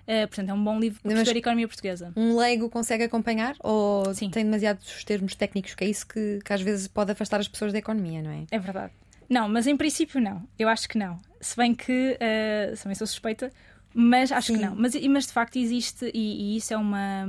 [0.03, 2.13] Uh, portanto, é um bom livro para a economia portuguesa.
[2.17, 4.31] Um leigo consegue acompanhar ou Sim.
[4.31, 7.73] tem demasiados termos técnicos, que é isso que, que às vezes pode afastar as pessoas
[7.73, 8.45] da economia, não é?
[8.51, 8.93] É verdade.
[9.29, 10.47] Não, mas em princípio não.
[10.59, 11.21] Eu acho que não.
[11.43, 13.51] Se bem que uh, também sou suspeita,
[13.93, 14.59] mas acho Sim.
[14.59, 14.77] que não.
[14.77, 17.27] Mas, mas de facto existe, e, e, isso é uma.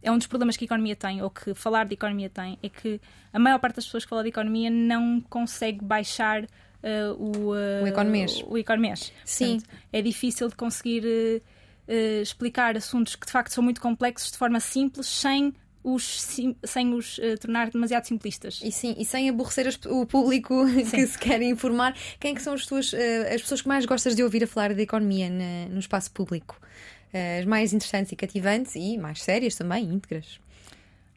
[0.00, 2.68] É um dos problemas que a economia tem, ou que falar de economia tem, é
[2.68, 3.00] que
[3.32, 6.48] a maior parte das pessoas que falam de economia não consegue baixar uh,
[7.18, 8.44] o, uh, o economês.
[8.46, 9.12] O, economês.
[9.24, 9.58] Sim.
[9.58, 11.04] Portanto, é difícil de conseguir
[12.22, 15.52] explicar assuntos que de facto são muito complexos de forma simples, sem
[15.84, 16.20] os,
[16.64, 18.60] sem os uh, tornar demasiado simplistas.
[18.62, 21.94] E sim, e sem aborrecer as, o público que se quer informar.
[22.20, 22.96] Quem é que são as, tuas, uh,
[23.34, 26.58] as pessoas que mais gostas de ouvir a falar de economia na, no espaço público?
[27.12, 30.40] Uh, as mais interessantes e cativantes e mais sérias também, íntegras.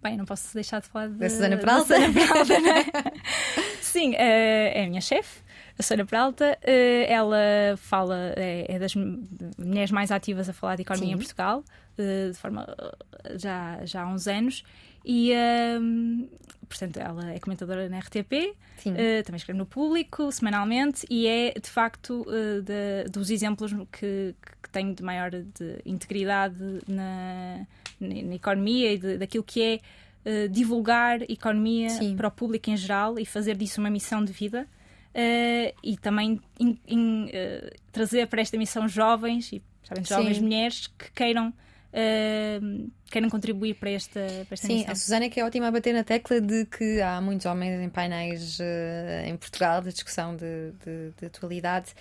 [0.02, 1.96] Bem, não posso deixar de falar de, da Susana Peralta.
[1.96, 2.86] Susana Peralta né?
[3.82, 5.42] Sim, é a minha chefe.
[5.80, 6.60] a Susana Peralta.
[6.62, 11.14] Ela fala, é, é, das mulheres mais ativas a falar de economia Sim.
[11.16, 11.64] em Portugal,
[11.98, 12.68] de forma
[13.38, 14.64] já, já há uns anos.
[15.06, 15.32] E,
[15.80, 16.28] um,
[16.68, 18.34] portanto, ela é comentadora na RTP,
[18.88, 24.34] uh, também escreve no público, semanalmente, e é, de facto, uh, de, dos exemplos que,
[24.64, 27.68] que tenho de maior de integridade na,
[28.00, 29.80] na, na economia e de, daquilo que é
[30.26, 32.16] uh, divulgar economia Sim.
[32.16, 34.68] para o público em geral e fazer disso uma missão de vida.
[35.84, 37.30] e também in, in,
[37.92, 39.62] trazer para esta missão jovens, e
[40.04, 41.54] jovens mulheres que queiram
[41.96, 44.92] uh, queiram contribuir para esta, para esta Sim, missão.
[44.92, 47.82] a Susana é que é ótima a bater na tecla de que há muitos homens
[47.82, 51.94] em painéis uh, em Portugal de discussão de, de, de atualidade.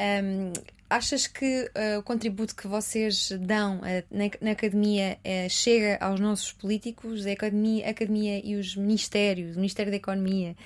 [0.00, 0.52] Um,
[0.88, 6.18] achas que uh, o contributo que vocês dão uh, na, na, academia uh, chega aos
[6.18, 7.26] nossos políticos?
[7.26, 10.56] A academia, a academia e os ministérios, o Ministério da Economia,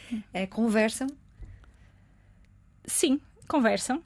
[0.50, 1.08] conversam?
[2.86, 4.02] Sim, conversam.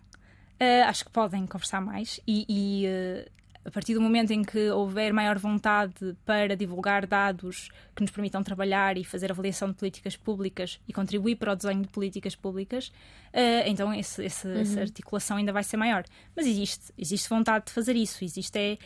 [0.87, 3.29] acho que podem conversar mais e, e
[3.69, 8.43] a partir do momento em que houver maior vontade para divulgar dados que nos permitam
[8.43, 12.89] trabalhar e fazer avaliação de políticas públicas e contribuir para o desenho de políticas públicas,
[12.89, 14.61] uh, então esse, esse, uhum.
[14.61, 16.05] essa articulação ainda vai ser maior.
[16.35, 18.79] Mas existe, existe vontade de fazer isso, existe é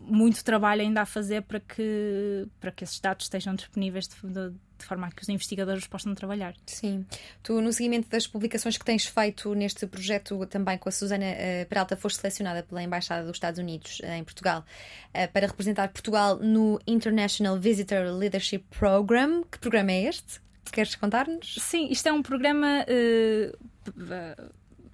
[0.00, 4.52] muito trabalho ainda a fazer para que, para que esses dados estejam disponíveis de, de,
[4.78, 6.54] de, forma a que os investigadores possam trabalhar.
[6.66, 7.04] Sim.
[7.42, 11.66] Tu, no seguimento das publicações que tens feito neste projeto também com a Susana uh,
[11.68, 14.64] Peralta, foste selecionada pela Embaixada dos Estados Unidos uh, em Portugal
[15.10, 19.42] uh, para representar Portugal no International Visitor Leadership Program.
[19.50, 20.40] Que programa é este?
[20.72, 21.56] Queres contar-nos?
[21.60, 22.84] Sim, isto é um programa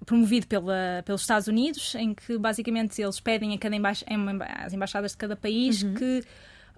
[0.05, 4.05] promovido pela, pelos Estados Unidos, em que basicamente eles pedem a cada embaix
[4.57, 5.95] às embaixadas de cada país uhum.
[5.95, 6.23] que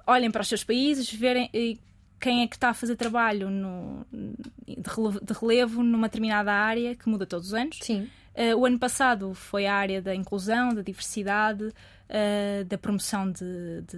[0.06, 1.76] olhem para os seus países, verem eh,
[2.20, 7.26] quem é que está a fazer trabalho no, de, relevo, numa determinada área que muda
[7.26, 7.78] todos os anos.
[7.82, 8.08] Sim.
[8.34, 13.82] Uh, o ano passado foi a área da inclusão, da diversidade, uh, da promoção de,
[13.82, 13.96] de,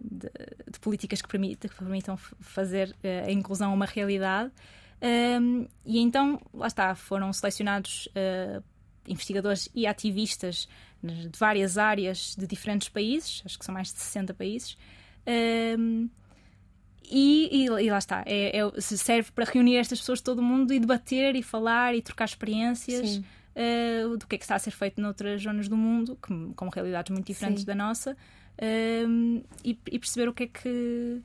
[0.00, 0.30] de,
[0.70, 4.52] de políticas que, permita, que permitam fazer uh, a inclusão uma realidade.
[5.40, 8.08] Um, e então, lá está, foram selecionados
[9.06, 10.66] investigadores e ativistas
[11.02, 14.78] de várias áreas de diferentes países, acho que são mais de 60 países.
[17.10, 20.42] E, e, e, lá está, é, é, serve para reunir estas pessoas de todo o
[20.42, 24.58] mundo e debater e falar e trocar experiências uh, do que é que está a
[24.58, 27.66] ser feito noutras zonas do mundo, com, com realidades muito diferentes Sim.
[27.66, 28.16] da nossa,
[29.06, 31.22] um, e, e perceber o que é que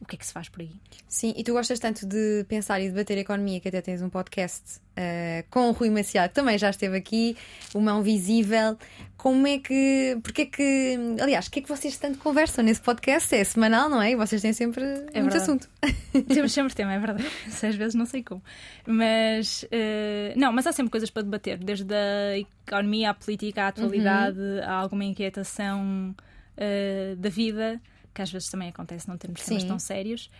[0.00, 0.70] o que é que se faz por aí.
[1.08, 4.78] Sim, e tu gostas tanto de pensar e debater economia que até tens um podcast
[4.78, 7.36] uh, com o Rui Maciado, que também já esteve aqui,
[7.74, 8.76] o Mão Visível.
[9.16, 10.18] Como é que.
[10.22, 10.98] Porque é que.
[11.20, 13.34] Aliás, o que é que vocês tanto conversam nesse podcast?
[13.34, 14.12] É semanal, não é?
[14.12, 15.38] E vocês têm sempre é muito verdade.
[15.38, 15.68] assunto.
[16.28, 17.26] Temos sempre tema, é verdade.
[17.48, 18.42] Às vezes não sei como.
[18.86, 19.62] Mas.
[19.64, 24.38] Uh, não, mas há sempre coisas para debater, desde a economia à política, à atualidade,
[24.38, 24.62] uhum.
[24.62, 26.14] a alguma inquietação
[26.58, 27.80] uh, da vida
[28.16, 30.30] que às vezes também acontece não termos temas tão sérios.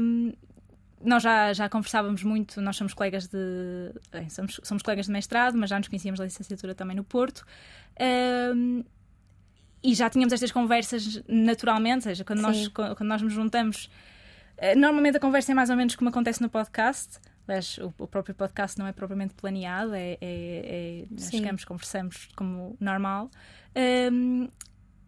[0.00, 0.32] Um,
[1.02, 3.38] nós já, já conversávamos muito, nós somos colegas de.
[4.10, 7.46] Bem, somos, somos colegas de mestrado, mas já nos conhecíamos da licenciatura também no Porto.
[8.54, 8.84] Um,
[9.82, 13.88] e já tínhamos estas conversas naturalmente, ou seja, quando, nós, quando nós nos juntamos.
[14.58, 17.18] Eh, normalmente a conversa é mais ou menos como acontece no podcast.
[17.48, 22.28] Aliás, o, o próprio podcast não é propriamente planeado, é, é, é nós chegamos, conversamos
[22.36, 23.30] como normal.
[24.12, 24.48] Um,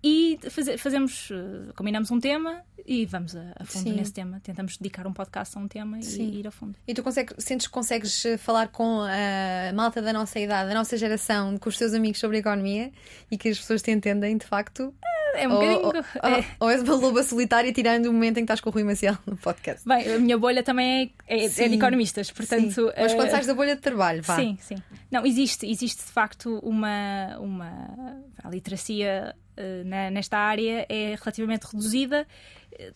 [0.03, 3.97] e faz, fazemos, eh, combinamos um tema e vamos a, a fundo Sim.
[3.97, 4.41] nesse tema.
[4.41, 6.75] Tentamos dedicar um podcast a um tema e ir a fundo.
[6.87, 10.75] E tu consegues, sentes que consegues eh, falar com a malta da nossa idade, da
[10.75, 12.91] nossa geração, com os teus amigos sobre economia
[13.31, 14.93] e que as pessoas te entendem de facto?
[15.35, 15.79] É um bocadinho.
[15.79, 16.47] Ou, ou, é.
[16.61, 19.17] ou és uma loba solitária tirando o momento em que estás com o Rui Maciel
[19.27, 19.87] no podcast.
[19.89, 22.71] Bem, a minha bolha também é, é, é de economistas, portanto.
[22.71, 22.91] Sim.
[22.97, 23.31] Mas quando uh...
[23.31, 24.37] sais da bolha de trabalho, vá.
[24.37, 24.77] Sim, sim.
[25.11, 29.42] Não, existe, existe de facto uma, uma a literacia uh,
[29.85, 32.27] na, nesta área é relativamente reduzida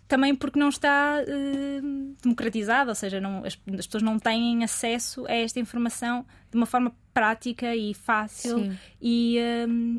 [0.09, 5.27] também porque não está uh, democratizada, ou seja, não, as, as, pessoas não têm acesso
[5.27, 9.39] a esta informação de uma forma prática e fácil e,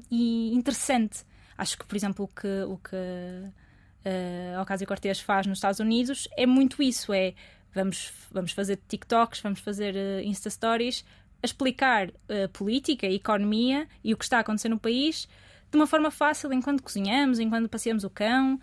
[0.09, 1.23] e interessante.
[1.57, 6.45] Acho que, por exemplo, o que, o que uh, Ocasio-Cortez faz nos Estados Unidos é
[6.45, 7.33] muito isso, é
[7.73, 11.03] vamos, vamos fazer TikToks, vamos fazer uh, Insta Stories,
[11.41, 15.27] a explicar uh, política, economia e o que está a acontecer no país
[15.71, 18.59] de uma forma fácil enquanto cozinhamos, enquanto passeamos o cão,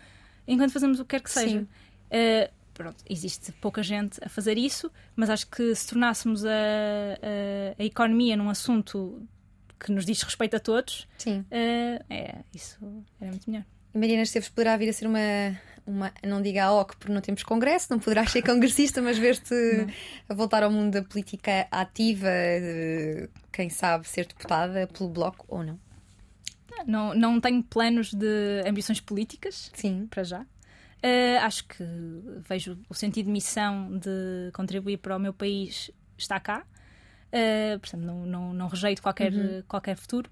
[0.47, 1.61] enquanto fazemos o que quer que seja.
[1.61, 7.81] Uh, pronto, existe pouca gente a fazer isso, mas acho que se tornássemos a, a,
[7.81, 9.25] a economia num assunto
[9.79, 11.39] que nos diz respeito a todos, Sim.
[11.41, 12.77] Uh, é, isso
[13.19, 13.65] era muito melhor.
[13.93, 17.43] Imagina se poderá vir a ser uma, uma, não diga a OC porque não temos
[17.43, 19.53] congresso, não poderás ser congressista, mas ver-te
[20.27, 22.27] a voltar ao mundo da política ativa,
[23.53, 25.79] quem sabe ser deputada pelo Bloco ou não?
[26.85, 30.41] Não, não tenho planos de ambições políticas, sim, para já.
[30.41, 31.83] Uh, acho que
[32.47, 36.65] vejo o sentido de missão de contribuir para o meu país está cá.
[37.27, 39.63] Uh, portanto, não, não, não rejeito qualquer, uhum.
[39.67, 40.29] qualquer futuro.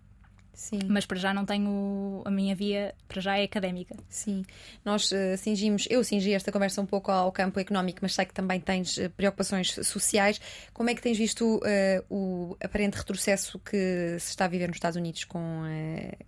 [0.54, 0.80] Sim.
[0.88, 3.96] Mas para já não tenho a minha via, para já é académica.
[4.08, 4.46] Sim.
[4.86, 8.34] Nós uh, cingimos, eu cingi esta conversa um pouco ao campo económico, mas sei que
[8.34, 10.40] também tens uh, preocupações sociais.
[10.72, 11.62] Como é que tens visto uh,
[12.10, 15.64] o aparente retrocesso que se está a viver nos Estados Unidos com,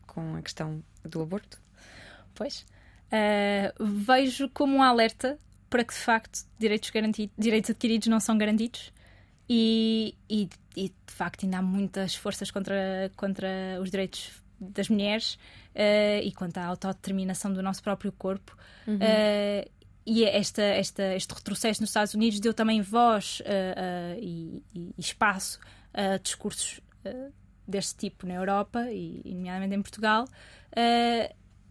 [0.08, 1.62] com a questão do aborto?
[2.34, 2.66] Pois.
[3.80, 8.92] vejo como um alerta para que de facto direitos, garantidos, direitos adquiridos não são garantidos
[9.50, 15.36] e, e, e, de facto ainda há muitas forças contra, contra os direitos das mulheres
[15.76, 18.58] uh, e quanto à autodeterminação do nosso próprio corpo.
[18.88, 18.96] Uhum.
[18.96, 19.70] Uh,
[20.08, 25.60] e esta, esta, este retrocesso nos Estados Unidos deu também voz uh, e, e, espaço
[25.94, 26.80] a discursos
[27.68, 30.28] deste tipo na Europa e, nomeadamente em Portugal,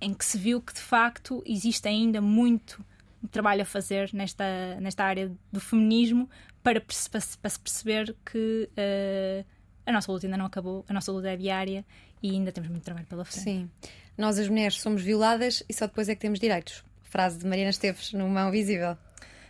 [0.00, 2.84] em que se viu que de facto existe ainda muito
[3.28, 4.44] trabalho a fazer nesta,
[4.80, 6.28] nesta área do feminismo
[6.62, 9.44] para, para, para se perceber que uh,
[9.86, 11.84] a nossa luta ainda não acabou, a nossa luta é diária
[12.22, 13.44] e ainda temos muito trabalho pela frente.
[13.44, 13.70] Sim.
[14.16, 16.84] Nós, as mulheres, somos violadas e só depois é que temos direitos.
[17.02, 18.96] Frase de Mariana Esteves, no Mão Visível.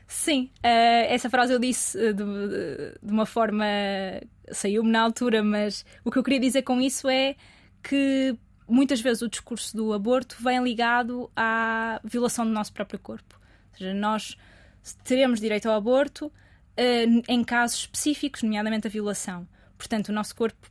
[0.06, 2.24] Sim, uh, essa frase eu disse uh, de,
[3.02, 3.64] de, uma forma.
[4.50, 7.36] saiu-me na altura, mas o que eu queria dizer com isso é
[7.82, 8.36] que
[8.68, 13.38] muitas vezes o discurso do aborto vem ligado à violação do nosso próprio corpo.
[13.74, 14.36] Ou seja, nós
[15.04, 19.46] teremos direito ao aborto uh, em casos específicos, nomeadamente a violação.
[19.76, 20.70] Portanto, o nosso corpo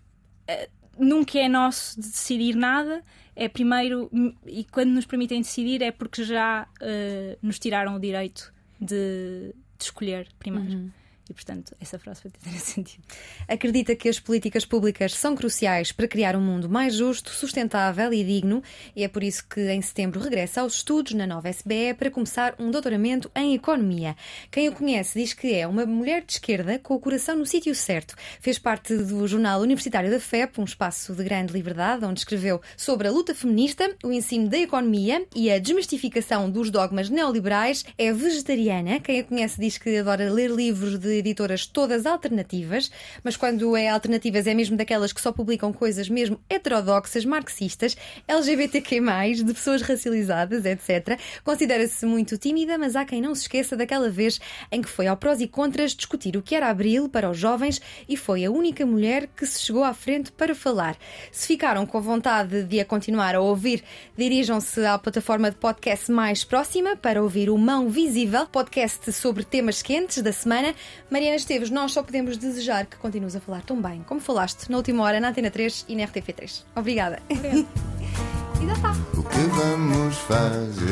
[0.49, 3.03] uh, nunca é nosso de decidir nada,
[3.35, 4.09] é primeiro,
[4.45, 9.83] e quando nos permitem decidir é porque já uh, nos tiraram o direito de, de
[9.83, 10.73] escolher primeiro.
[10.73, 10.91] Uhum.
[11.29, 13.03] E, portanto, essa frase foi ter sentido.
[13.47, 18.23] Acredita que as políticas públicas são cruciais para criar um mundo mais justo, sustentável e
[18.23, 18.61] digno,
[18.95, 22.55] e é por isso que em setembro regressa aos estudos na nova SBE para começar
[22.59, 24.15] um doutoramento em Economia.
[24.51, 27.73] Quem o conhece diz que é uma mulher de esquerda com o coração no sítio
[27.73, 28.15] certo.
[28.39, 33.07] Fez parte do jornal universitário da FEP, um espaço de grande liberdade, onde escreveu sobre
[33.07, 37.85] a luta feminista, o ensino da economia e a desmistificação dos dogmas neoliberais.
[37.97, 38.99] É vegetariana.
[38.99, 42.91] Quem a conhece diz que adora ler livros editoras todas alternativas,
[43.23, 47.95] mas quando é alternativas é mesmo daquelas que só publicam coisas mesmo heterodoxas, marxistas,
[48.27, 49.01] LGBTQ,
[49.43, 51.19] de pessoas racializadas, etc.
[51.43, 54.39] Considera-se muito tímida, mas há quem não se esqueça daquela vez
[54.71, 57.81] em que foi ao prós e contras discutir o que era abril para os jovens
[58.07, 60.97] e foi a única mulher que se chegou à frente para falar.
[61.31, 63.83] Se ficaram com vontade de a continuar a ouvir,
[64.17, 69.81] dirijam-se à plataforma de podcast mais próxima para ouvir o Mão Visível, podcast sobre temas
[69.81, 70.73] quentes da semana.
[71.13, 74.77] Mariana Esteves, nós só podemos desejar que continues a falar tão bem como falaste na
[74.77, 76.63] última hora na Antena 3 e na RTP3.
[76.75, 77.21] Obrigada.
[77.29, 77.67] Obrigada.
[78.59, 78.91] e já está.
[79.15, 80.89] O que vamos fazer?